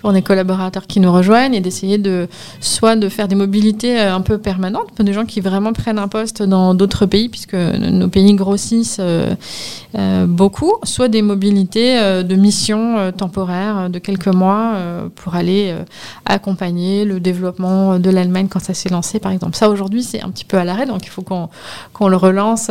pour 0.00 0.12
des 0.12 0.22
collaborateurs 0.22 0.86
qui 0.86 1.00
nous 1.00 1.12
rejoignent 1.12 1.54
et 1.54 1.60
d'essayer 1.60 1.98
de 1.98 2.28
soit 2.60 2.94
de 2.94 3.08
faire 3.08 3.26
des 3.26 3.34
mobilités 3.34 3.98
euh, 3.98 4.14
un 4.14 4.20
peu 4.20 4.38
permanentes 4.38 4.92
pour 4.94 5.04
des 5.04 5.12
gens 5.12 5.24
qui 5.24 5.40
vraiment 5.40 5.72
prennent 5.72 5.98
un 5.98 6.06
poste 6.06 6.44
dans 6.44 6.74
d'autres 6.74 7.04
pays 7.06 7.28
puisque 7.28 7.54
nos 7.54 8.06
pays 8.06 8.32
grossissent 8.34 9.00
euh, 9.00 9.34
beaucoup, 10.26 10.74
soit 10.84 11.08
des 11.08 11.22
mobilités 11.22 12.22
de 12.22 12.34
missions 12.36 13.12
temporaires 13.12 13.90
de 13.90 13.98
quelques 13.98 14.28
mois 14.28 14.74
pour 15.16 15.34
aller 15.34 15.74
accompagner 16.24 17.04
le 17.04 17.20
développement 17.20 17.98
de 17.98 18.08
l'Allemagne 18.08 18.46
quand 18.48 18.60
ça 18.60 18.72
s'est 18.72 18.88
lancé 18.88 19.18
par 19.18 19.32
exemple. 19.32 19.54
Ça 19.54 19.68
aujourd'hui 19.68 20.02
c'est 20.02 20.22
un 20.22 20.30
petit 20.30 20.46
peu 20.46 20.56
à 20.56 20.64
l'arrêt 20.64 20.86
donc 20.86 21.04
il 21.04 21.10
faut 21.10 21.22
qu'on 21.22 21.50
qu'on 21.92 22.08
le 22.08 22.16
relance 22.16 22.70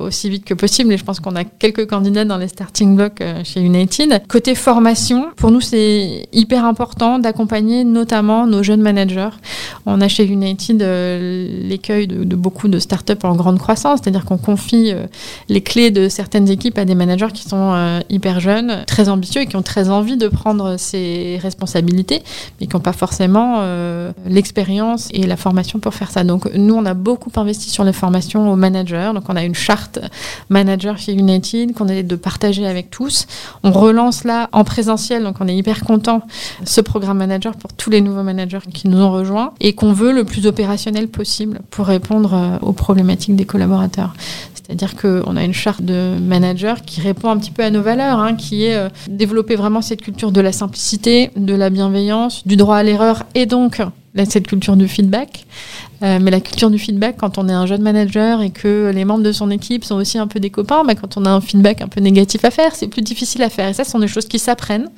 aussi 0.00 0.30
vite 0.30 0.44
que 0.44 0.54
possible. 0.54 0.92
Et 0.92 0.96
je 0.96 1.04
pense 1.04 1.20
qu'on 1.20 1.36
a 1.36 1.44
quelques 1.44 1.86
candidats 1.86 2.24
dans 2.24 2.36
les 2.36 2.48
starting 2.48 2.96
blocks 2.96 3.20
euh, 3.20 3.42
chez 3.44 3.60
United. 3.60 4.22
Côté 4.28 4.54
formation, 4.54 5.28
pour 5.36 5.50
nous, 5.50 5.60
c'est 5.60 6.28
hyper 6.32 6.64
important 6.64 7.18
d'accompagner 7.18 7.84
notamment 7.84 8.46
nos 8.46 8.62
jeunes 8.62 8.82
managers. 8.82 9.30
On 9.86 10.00
a 10.00 10.08
chez 10.08 10.24
United 10.24 10.82
euh, 10.82 11.68
l'écueil 11.68 12.06
de, 12.06 12.36
beaucoup 12.36 12.68
de 12.68 12.78
startups 12.78 13.12
en 13.22 13.34
grande 13.34 13.58
croissance, 13.58 14.00
c'est-à-dire 14.02 14.24
qu'on 14.24 14.38
confie 14.38 14.92
euh, 14.92 15.06
les 15.48 15.60
clés 15.60 15.90
de 15.90 16.08
certaines 16.08 16.48
équipes 16.48 16.78
à 16.78 16.84
des 16.84 16.94
managers 16.94 17.32
qui 17.32 17.42
sont 17.42 18.00
hyper 18.08 18.40
jeunes, 18.40 18.84
très 18.86 19.08
ambitieux 19.08 19.42
et 19.42 19.46
qui 19.46 19.56
ont 19.56 19.62
très 19.62 19.90
envie 19.90 20.16
de 20.16 20.28
prendre 20.28 20.76
ces 20.76 21.38
responsabilités, 21.42 22.22
mais 22.60 22.66
qui 22.66 22.74
n'ont 22.74 22.82
pas 22.82 22.92
forcément 22.92 23.62
l'expérience 24.26 25.08
et 25.12 25.26
la 25.26 25.36
formation 25.36 25.78
pour 25.78 25.94
faire 25.94 26.10
ça. 26.10 26.24
Donc 26.24 26.52
nous, 26.54 26.74
on 26.74 26.84
a 26.86 26.94
beaucoup 26.94 27.30
investi 27.36 27.70
sur 27.70 27.84
les 27.84 27.92
formations 27.92 28.50
aux 28.50 28.56
managers. 28.56 29.10
Donc 29.14 29.24
on 29.28 29.36
a 29.36 29.44
une 29.44 29.54
charte 29.54 29.89
manager 30.48 30.98
chez 30.98 31.12
United 31.12 31.74
qu'on 31.74 31.88
est 31.88 32.02
de 32.02 32.16
partager 32.16 32.66
avec 32.66 32.90
tous. 32.90 33.26
On 33.62 33.72
relance 33.72 34.24
là 34.24 34.48
en 34.52 34.64
présentiel, 34.64 35.22
donc 35.22 35.36
on 35.40 35.48
est 35.48 35.56
hyper 35.56 35.82
content 35.82 36.22
ce 36.64 36.80
programme 36.80 37.18
manager 37.18 37.56
pour 37.56 37.72
tous 37.72 37.90
les 37.90 38.00
nouveaux 38.00 38.22
managers 38.22 38.58
qui 38.72 38.88
nous 38.88 38.98
ont 38.98 39.10
rejoints 39.10 39.52
et 39.60 39.72
qu'on 39.72 39.92
veut 39.92 40.12
le 40.12 40.24
plus 40.24 40.46
opérationnel 40.46 41.08
possible 41.08 41.60
pour 41.70 41.86
répondre 41.86 42.34
euh, 42.34 42.58
aux 42.62 42.72
problématiques 42.72 43.36
des 43.36 43.44
collaborateurs. 43.44 44.14
C'est-à-dire 44.54 44.94
qu'on 44.94 45.36
a 45.36 45.42
une 45.42 45.52
charte 45.52 45.82
de 45.82 46.16
manager 46.20 46.82
qui 46.82 47.00
répond 47.00 47.30
un 47.30 47.38
petit 47.38 47.50
peu 47.50 47.64
à 47.64 47.70
nos 47.70 47.82
valeurs, 47.82 48.20
hein, 48.20 48.34
qui 48.34 48.64
est 48.64 48.76
euh, 48.76 48.88
développer 49.08 49.56
vraiment 49.56 49.82
cette 49.82 50.00
culture 50.00 50.30
de 50.30 50.40
la 50.40 50.52
simplicité, 50.52 51.30
de 51.36 51.54
la 51.54 51.70
bienveillance, 51.70 52.46
du 52.46 52.56
droit 52.56 52.76
à 52.76 52.82
l'erreur 52.82 53.24
et 53.34 53.46
donc 53.46 53.82
cette 54.28 54.46
culture 54.46 54.76
du 54.76 54.88
feedback. 54.88 55.46
Euh, 56.02 56.18
mais 56.20 56.30
la 56.30 56.40
culture 56.40 56.70
du 56.70 56.78
feedback, 56.78 57.16
quand 57.18 57.36
on 57.36 57.48
est 57.48 57.52
un 57.52 57.66
jeune 57.66 57.82
manager 57.82 58.40
et 58.40 58.50
que 58.50 58.90
les 58.94 59.04
membres 59.04 59.22
de 59.22 59.32
son 59.32 59.50
équipe 59.50 59.84
sont 59.84 59.96
aussi 59.96 60.18
un 60.18 60.26
peu 60.26 60.40
des 60.40 60.50
copains, 60.50 60.82
bah, 60.84 60.94
quand 60.94 61.16
on 61.16 61.24
a 61.26 61.30
un 61.30 61.40
feedback 61.40 61.82
un 61.82 61.88
peu 61.88 62.00
négatif 62.00 62.44
à 62.44 62.50
faire, 62.50 62.74
c'est 62.74 62.88
plus 62.88 63.02
difficile 63.02 63.42
à 63.42 63.50
faire. 63.50 63.68
Et 63.68 63.74
ça, 63.74 63.84
ce 63.84 63.90
sont 63.90 63.98
des 63.98 64.08
choses 64.08 64.26
qui 64.26 64.38
s'apprennent, 64.38 64.88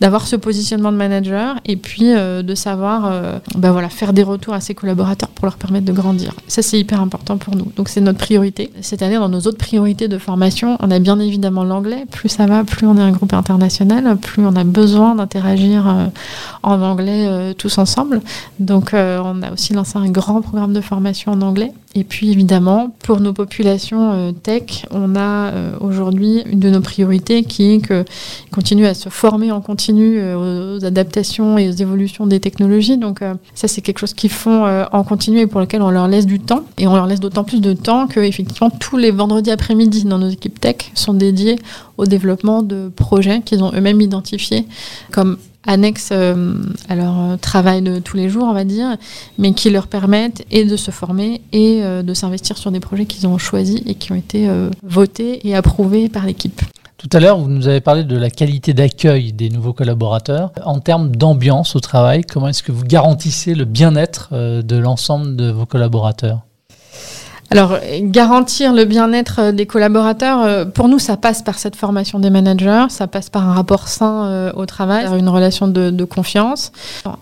d'avoir 0.00 0.26
ce 0.26 0.36
positionnement 0.36 0.92
de 0.92 0.96
manager 0.96 1.56
et 1.64 1.76
puis 1.76 2.12
euh, 2.12 2.42
de 2.42 2.54
savoir 2.54 3.06
euh, 3.06 3.38
bah, 3.56 3.72
voilà, 3.72 3.88
faire 3.88 4.12
des 4.12 4.22
retours 4.22 4.54
à 4.54 4.60
ses 4.60 4.74
collaborateurs 4.74 5.30
pour 5.30 5.46
leur 5.46 5.56
permettre 5.56 5.86
de 5.86 5.92
grandir. 5.92 6.34
Ça, 6.46 6.62
c'est 6.62 6.78
hyper 6.78 7.00
important 7.00 7.36
pour 7.36 7.56
nous. 7.56 7.72
Donc, 7.76 7.88
c'est 7.88 8.00
notre 8.00 8.18
priorité. 8.18 8.70
Cette 8.80 9.02
année, 9.02 9.16
dans 9.16 9.28
nos 9.28 9.40
autres 9.40 9.58
priorités 9.58 10.06
de 10.06 10.18
formation, 10.18 10.76
on 10.80 10.90
a 10.90 11.00
bien 11.00 11.18
évidemment 11.18 11.64
l'anglais. 11.64 12.06
Plus 12.10 12.28
ça 12.28 12.46
va, 12.46 12.62
plus 12.62 12.86
on 12.86 12.96
est 12.96 13.02
un 13.02 13.10
groupe 13.10 13.32
international, 13.32 14.16
plus 14.18 14.44
on 14.44 14.54
a 14.54 14.64
besoin 14.64 15.16
d'interagir 15.16 16.10
en 16.62 16.80
anglais 16.80 17.54
tous 17.54 17.78
ensemble. 17.78 18.20
Donc, 18.60 18.90
on 18.92 19.42
a 19.42 19.52
aussi 19.52 19.72
lancé 19.72 19.98
un 19.98 20.08
grand 20.10 20.43
programme 20.44 20.72
de 20.72 20.80
formation 20.80 21.32
en 21.32 21.40
anglais. 21.40 21.72
Et 21.96 22.02
puis 22.02 22.30
évidemment, 22.30 22.94
pour 23.04 23.20
nos 23.20 23.32
populations 23.32 24.12
euh, 24.12 24.32
tech, 24.32 24.84
on 24.90 25.14
a 25.14 25.52
euh, 25.52 25.76
aujourd'hui 25.80 26.42
une 26.46 26.58
de 26.58 26.68
nos 26.68 26.80
priorités 26.80 27.44
qui 27.44 27.74
est 27.74 27.78
qu'ils 27.78 28.04
continuent 28.50 28.86
à 28.86 28.94
se 28.94 29.08
former 29.08 29.52
en 29.52 29.60
continu 29.60 30.18
euh, 30.18 30.76
aux 30.76 30.84
adaptations 30.84 31.56
et 31.56 31.68
aux 31.68 31.72
évolutions 31.72 32.26
des 32.26 32.40
technologies. 32.40 32.98
Donc 32.98 33.20
ça, 33.54 33.68
c'est 33.68 33.80
quelque 33.80 33.98
chose 33.98 34.14
qu'ils 34.14 34.30
font 34.30 34.64
en 34.92 35.04
continu 35.04 35.38
et 35.40 35.46
pour 35.46 35.60
lequel 35.60 35.82
on 35.82 35.90
leur 35.90 36.08
laisse 36.08 36.26
du 36.26 36.40
temps. 36.40 36.64
Et 36.78 36.86
on 36.86 36.94
leur 36.94 37.06
laisse 37.06 37.20
d'autant 37.20 37.44
plus 37.44 37.60
de 37.60 37.72
temps 37.72 38.06
que 38.06 38.20
effectivement 38.20 38.70
tous 38.70 38.96
les 38.96 39.10
vendredis 39.10 39.50
après-midi 39.50 40.04
dans 40.04 40.18
nos 40.18 40.28
équipes 40.28 40.60
tech 40.60 40.76
sont 40.94 41.14
dédiés 41.14 41.58
au 41.96 42.06
développement 42.06 42.62
de 42.62 42.90
projets 42.94 43.40
qu'ils 43.40 43.62
ont 43.62 43.72
eux-mêmes 43.72 44.00
identifiés 44.00 44.66
comme 45.12 45.38
annexes 45.66 46.10
euh, 46.12 46.54
à 46.88 46.94
leur 46.94 47.20
euh, 47.20 47.36
travail 47.36 47.82
de 47.82 47.98
tous 47.98 48.16
les 48.16 48.28
jours, 48.28 48.44
on 48.44 48.52
va 48.52 48.64
dire, 48.64 48.96
mais 49.38 49.52
qui 49.52 49.70
leur 49.70 49.86
permettent 49.86 50.44
et 50.50 50.64
de 50.64 50.76
se 50.76 50.90
former 50.90 51.40
et 51.52 51.80
euh, 51.82 52.02
de 52.02 52.14
s'investir 52.14 52.58
sur 52.58 52.70
des 52.70 52.80
projets 52.80 53.06
qu'ils 53.06 53.26
ont 53.26 53.38
choisis 53.38 53.80
et 53.86 53.94
qui 53.94 54.12
ont 54.12 54.16
été 54.16 54.48
votés 54.82 55.46
et 55.46 55.54
approuvés 55.54 56.08
par 56.08 56.26
l'équipe. 56.26 56.60
Tout 56.96 57.08
à 57.12 57.20
l'heure, 57.20 57.38
vous 57.38 57.48
nous 57.48 57.68
avez 57.68 57.80
parlé 57.80 58.04
de 58.04 58.16
la 58.16 58.30
qualité 58.30 58.72
d'accueil 58.72 59.32
des 59.32 59.50
nouveaux 59.50 59.72
collaborateurs. 59.72 60.52
En 60.64 60.80
termes 60.80 61.14
d'ambiance 61.14 61.76
au 61.76 61.80
travail, 61.80 62.22
comment 62.22 62.48
est-ce 62.48 62.62
que 62.62 62.72
vous 62.72 62.84
garantissez 62.84 63.54
le 63.54 63.64
bien-être 63.64 64.32
de 64.32 64.76
l'ensemble 64.76 65.36
de 65.36 65.50
vos 65.50 65.66
collaborateurs? 65.66 66.40
Alors, 67.54 67.78
garantir 68.00 68.72
le 68.72 68.84
bien-être 68.84 69.36
euh, 69.38 69.52
des 69.52 69.64
collaborateurs, 69.64 70.42
euh, 70.42 70.64
pour 70.64 70.88
nous, 70.88 70.98
ça 70.98 71.16
passe 71.16 71.40
par 71.40 71.56
cette 71.56 71.76
formation 71.76 72.18
des 72.18 72.28
managers, 72.28 72.86
ça 72.88 73.06
passe 73.06 73.30
par 73.30 73.48
un 73.48 73.52
rapport 73.52 73.86
sain 73.86 74.26
euh, 74.26 74.52
au 74.56 74.66
travail, 74.66 75.06
une 75.16 75.28
relation 75.28 75.68
de, 75.68 76.04
confiance. 76.04 76.72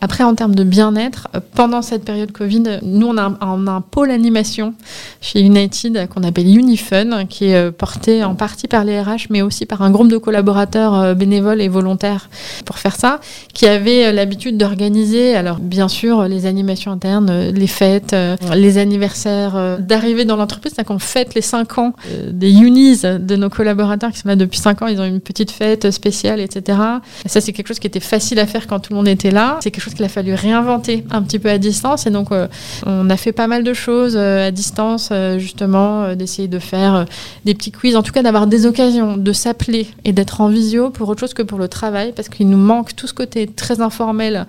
Après, 0.00 0.24
en 0.24 0.34
termes 0.34 0.54
de 0.54 0.64
bien-être, 0.64 1.28
pendant 1.54 1.82
cette 1.82 2.06
période 2.06 2.32
Covid, 2.32 2.80
nous, 2.82 3.08
on 3.08 3.18
a, 3.18 3.30
un, 3.42 3.80
pôle 3.82 4.10
animation 4.10 4.72
chez 5.20 5.40
United 5.40 6.08
qu'on 6.08 6.22
appelle 6.22 6.46
Unifun, 6.46 7.26
qui 7.26 7.46
est 7.46 7.70
porté 7.70 8.24
en 8.24 8.34
partie 8.34 8.68
par 8.68 8.84
les 8.84 9.00
RH, 9.00 9.26
mais 9.28 9.42
aussi 9.42 9.66
par 9.66 9.82
un 9.82 9.90
groupe 9.90 10.08
de 10.08 10.16
collaborateurs 10.16 11.14
bénévoles 11.14 11.60
et 11.60 11.68
volontaires 11.68 12.30
pour 12.64 12.78
faire 12.78 12.96
ça, 12.96 13.20
qui 13.52 13.66
avait 13.66 14.12
l'habitude 14.12 14.56
d'organiser, 14.56 15.36
alors 15.36 15.58
bien 15.58 15.88
sûr, 15.88 16.24
les 16.24 16.46
animations 16.46 16.90
internes, 16.90 17.50
les 17.50 17.66
fêtes, 17.66 18.16
les 18.54 18.78
anniversaires 18.78 19.78
d'arrivée 19.78 20.21
dans 20.24 20.36
l'entreprise, 20.36 20.72
c'est 20.76 20.84
qu'on 20.84 20.98
fête 20.98 21.34
les 21.34 21.40
5 21.40 21.78
ans 21.78 21.92
euh, 22.10 22.30
des 22.32 22.50
unis 22.52 23.00
de 23.02 23.36
nos 23.36 23.48
collaborateurs 23.48 24.10
qui 24.10 24.18
sont 24.18 24.28
là 24.28 24.36
depuis 24.36 24.58
5 24.58 24.82
ans. 24.82 24.86
Ils 24.86 25.00
ont 25.00 25.04
une 25.04 25.20
petite 25.20 25.50
fête 25.50 25.90
spéciale, 25.90 26.40
etc. 26.40 26.78
ça, 27.26 27.40
c'est 27.40 27.52
quelque 27.52 27.68
chose 27.68 27.78
qui 27.78 27.86
était 27.86 28.00
facile 28.00 28.38
à 28.38 28.46
faire 28.46 28.66
quand 28.66 28.80
tout 28.80 28.92
le 28.92 28.96
monde 28.96 29.08
était 29.08 29.30
là. 29.30 29.58
C'est 29.62 29.70
quelque 29.70 29.82
chose 29.82 29.94
qu'il 29.94 30.04
a 30.04 30.08
fallu 30.08 30.34
réinventer 30.34 31.04
un 31.10 31.22
petit 31.22 31.38
peu 31.38 31.50
à 31.50 31.58
distance. 31.58 32.06
Et 32.06 32.10
donc, 32.10 32.32
euh, 32.32 32.48
on 32.86 33.08
a 33.10 33.16
fait 33.16 33.32
pas 33.32 33.46
mal 33.46 33.64
de 33.64 33.74
choses 33.74 34.14
euh, 34.16 34.48
à 34.48 34.50
distance, 34.50 35.12
justement, 35.38 36.14
d'essayer 36.14 36.48
de 36.48 36.58
faire 36.58 37.06
des 37.44 37.54
petits 37.54 37.72
quiz, 37.72 37.96
en 37.96 38.02
tout 38.02 38.12
cas 38.12 38.22
d'avoir 38.22 38.46
des 38.46 38.66
occasions 38.66 39.16
de 39.16 39.32
s'appeler 39.32 39.86
et 40.04 40.12
d'être 40.12 40.40
en 40.40 40.48
visio 40.48 40.90
pour 40.90 41.08
autre 41.08 41.20
chose 41.20 41.34
que 41.34 41.42
pour 41.42 41.58
le 41.58 41.68
travail, 41.68 42.12
parce 42.14 42.28
qu'il 42.28 42.48
nous 42.48 42.58
manque 42.58 42.94
tout 42.96 43.06
ce 43.06 43.14
côté 43.14 43.46
très 43.46 43.80
informel 43.80 44.46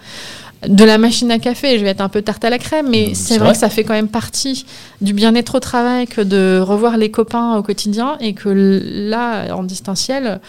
de 0.67 0.84
la 0.84 0.97
machine 0.97 1.32
à 1.32 1.39
café. 1.39 1.78
Je 1.78 1.84
vais 1.84 1.91
être 1.91 2.02
un 2.02 2.10
peu 2.10 2.21
tarte 2.21 2.43
à 2.45 2.49
la 2.49 2.58
crème, 2.58 2.88
mais 2.89 3.13
c'est 3.13 3.38
vrai, 3.38 3.54
que 3.54 3.58
ça 3.58 3.69
fait 3.69 3.84
quand 3.84 3.93
même 3.93 4.08
partie 4.08 4.65
du 5.02 5.13
bien-être 5.13 5.56
au 5.56 5.60
travail 5.60 6.08
que 6.08 6.21
de 6.21 6.60
revoir 6.60 6.97
les 6.97 7.12
copains 7.12 7.56
au 7.58 7.63
quotidien 7.63 8.17
et 8.19 8.34
que 8.34 8.49
là, 8.49 9.56
en 9.56 9.63
distanciel, 9.63 10.39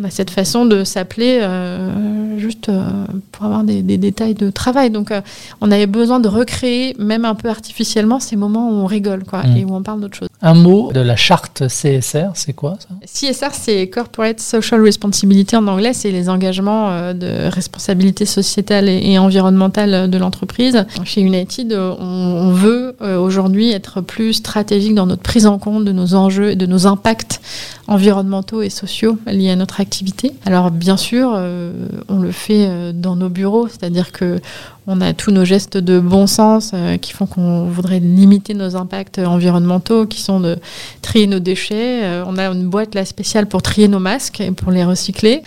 on 0.00 0.04
a 0.04 0.10
cette 0.10 0.30
façon 0.30 0.66
de 0.66 0.84
s'appeler 0.84 1.38
euh, 1.40 2.38
juste 2.38 2.68
euh, 2.68 2.84
pour 3.32 3.46
avoir 3.46 3.64
des, 3.64 3.82
détails 3.82 4.34
de 4.34 4.50
travail. 4.50 4.90
Donc, 4.90 5.10
euh, 5.10 5.20
on 5.60 5.70
avait 5.70 5.86
besoin 5.86 6.20
de 6.20 6.28
recréer, 6.28 6.94
même 6.98 7.24
un 7.24 7.34
peu 7.34 7.48
artificiellement, 7.48 8.20
ces 8.20 8.36
moments 8.36 8.68
où 8.68 8.74
on 8.74 8.86
rigole 8.86 9.24
quoi, 9.24 9.42
mm. 9.42 9.56
et 9.56 9.64
où 9.64 9.74
on 9.74 9.82
parle 9.82 10.00
d'autre 10.00 10.16
chose. 10.16 10.28
Un 10.42 10.54
mot 10.54 10.92
de 10.92 11.00
la 11.00 11.16
charte 11.16 11.66
CSR, 11.68 12.30
c'est 12.34 12.52
quoi 12.52 12.76
ça? 12.78 12.88
CSR, 13.06 13.52
c'est 13.52 13.88
Corporate 13.88 14.40
Social 14.40 14.82
Responsibility 14.82 15.56
en 15.56 15.66
anglais, 15.66 15.94
c'est 15.94 16.10
les 16.10 16.28
engagements 16.28 17.14
de 17.14 17.48
responsabilité 17.48 18.26
sociétale 18.26 18.88
et, 18.88 19.18
environnementale 19.18 20.10
de 20.10 20.18
l'entreprise. 20.18 20.84
Chez 21.04 21.22
United, 21.22 21.72
on, 21.72 22.02
on 22.02 22.52
veut 22.52 22.96
aujourd'hui 23.00 23.70
être 23.70 24.02
plus 24.02 24.34
stratégique 24.34 24.94
dans 24.94 25.06
notre 25.06 25.22
prise 25.22 25.46
en 25.46 25.58
compte 25.58 25.84
de 25.84 25.92
nos 25.92 26.14
enjeux 26.14 26.50
et 26.50 26.56
de 26.56 26.66
nos 26.66 26.86
impacts 26.86 27.40
environnementaux 27.88 28.62
et 28.62 28.70
sociaux 28.70 29.18
liés 29.26 29.50
à 29.50 29.56
notre 29.56 29.80
activité. 29.80 30.32
Alors 30.44 30.70
bien 30.70 30.96
sûr, 30.96 31.32
euh, 31.34 31.72
on 32.08 32.18
le 32.18 32.32
fait 32.32 32.66
euh, 32.68 32.92
dans 32.92 33.16
nos 33.16 33.28
bureaux, 33.28 33.68
c'est-à-dire 33.68 34.12
que 34.12 34.40
on 34.86 35.00
a 35.00 35.12
tous 35.12 35.30
nos 35.30 35.44
gestes 35.44 35.76
de 35.76 35.98
bon 35.98 36.26
sens 36.26 36.70
euh, 36.72 36.96
qui 36.96 37.12
font 37.12 37.26
qu'on 37.26 37.64
voudrait 37.64 37.98
limiter 37.98 38.54
nos 38.54 38.76
impacts 38.76 39.18
environnementaux, 39.18 40.06
qui 40.06 40.20
sont 40.20 40.40
de 40.40 40.56
trier 41.02 41.26
nos 41.26 41.40
déchets. 41.40 42.04
Euh, 42.04 42.24
on 42.26 42.38
a 42.38 42.46
une 42.46 42.68
boîte 42.68 42.94
là 42.94 43.04
spéciale 43.04 43.46
pour 43.46 43.62
trier 43.62 43.88
nos 43.88 43.98
masques 43.98 44.40
et 44.40 44.50
pour 44.52 44.70
les 44.70 44.84
recycler. 44.84 45.42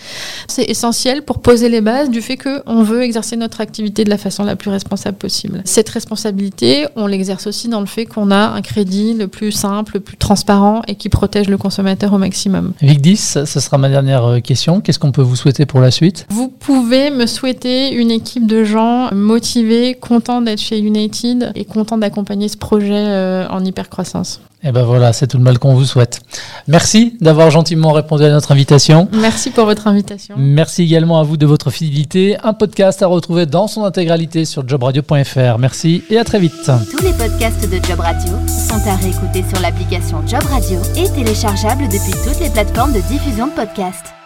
C'est 0.48 0.66
essentiel 0.66 1.24
pour 1.24 1.40
poser 1.40 1.70
les 1.70 1.82
bases 1.82 2.10
du 2.10 2.22
fait 2.22 2.38
qu'on 2.38 2.84
veut 2.84 3.02
exercer 3.02 3.38
notre 3.38 3.62
activité 3.62 4.04
de 4.04 4.10
la 4.10 4.18
façon 4.18 4.44
la 4.44 4.56
plus 4.56 4.70
responsable 4.70 5.18
possible. 5.18 5.62
Cette 5.66 5.90
responsabilité, 5.90 6.88
on 6.96 7.08
l'exerce 7.08 7.48
aussi 7.48 7.70
dans 7.70 7.80
le 7.80 7.86
fait 7.86 8.06
qu'on 8.06 8.32
a 8.32 8.50
un 8.50 8.62
crédit 8.62 9.14
le 9.14 9.28
plus 9.28 9.52
simple, 9.52 9.94
le 9.96 10.00
plus 10.02 10.18
transparent 10.18 10.82
et 10.88 10.96
qui 10.96 11.10
protège 11.10 11.50
le 11.50 11.58
consommateur 11.58 12.14
au 12.14 12.18
maximum. 12.18 12.74
Vic 12.82 13.02
10, 13.02 13.40
ce 13.46 13.60
sera 13.60 13.78
ma 13.78 13.90
dernière 13.90 14.26
euh, 14.26 14.40
question. 14.40 14.82
Qu'est-ce 14.82 15.00
qu'on 15.00 15.12
peut 15.12 15.22
vous 15.22 15.36
souhaiter 15.36 15.66
pour 15.66 15.80
la 15.80 15.92
suite? 15.92 16.26
Vous 16.30 16.50
pouvez 16.50 17.10
me 17.10 17.26
souhaiter 17.26 17.94
une 17.94 18.12
équipe 18.12 18.46
de 18.46 18.64
gens 18.64 19.10
motivé, 19.30 19.94
content 19.94 20.42
d'être 20.42 20.60
chez 20.60 20.80
United 20.80 21.52
et 21.54 21.64
content 21.64 21.98
d'accompagner 22.00 22.48
ce 22.50 22.58
projet 22.58 22.94
euh, 22.94 23.48
en 23.50 23.64
hyper 23.64 23.88
croissance. 23.90 24.42
Et 24.64 24.72
ben 24.74 24.84
voilà, 24.84 25.14
c'est 25.14 25.28
tout 25.28 25.38
le 25.38 25.44
mal 25.44 25.58
qu'on 25.58 25.74
vous 25.74 25.86
souhaite. 25.86 26.20
Merci 26.68 27.16
d'avoir 27.22 27.50
gentiment 27.50 27.94
répondu 27.94 28.24
à 28.24 28.30
notre 28.30 28.52
invitation. 28.52 29.08
Merci 29.14 29.52
pour 29.52 29.66
votre 29.66 29.88
invitation. 29.88 30.36
Merci 30.38 30.84
également 30.84 31.20
à 31.20 31.24
vous 31.24 31.38
de 31.38 31.46
votre 31.46 31.70
fidélité. 31.70 32.38
Un 32.44 32.54
podcast 32.54 33.02
à 33.02 33.08
retrouver 33.08 33.46
dans 33.46 33.68
son 33.68 33.86
intégralité 33.86 34.44
sur 34.44 34.68
jobradio.fr. 34.68 35.60
Merci 35.60 36.04
et 36.10 36.18
à 36.18 36.26
très 36.26 36.40
vite. 36.40 36.70
Tous 36.92 37.04
les 37.04 37.14
podcasts 37.14 37.70
de 37.70 37.78
Job 37.88 38.00
Radio 38.00 38.34
sont 38.48 38.90
à 38.90 38.96
réécouter 38.96 39.46
sur 39.48 39.62
l'application 39.62 40.28
Job 40.28 40.44
Radio 40.50 40.80
et 40.98 41.08
téléchargeables 41.10 41.84
depuis 41.84 42.14
toutes 42.26 42.42
les 42.42 42.50
plateformes 42.50 42.92
de 42.92 43.02
diffusion 43.08 43.48
de 43.48 43.52
podcasts. 43.52 44.19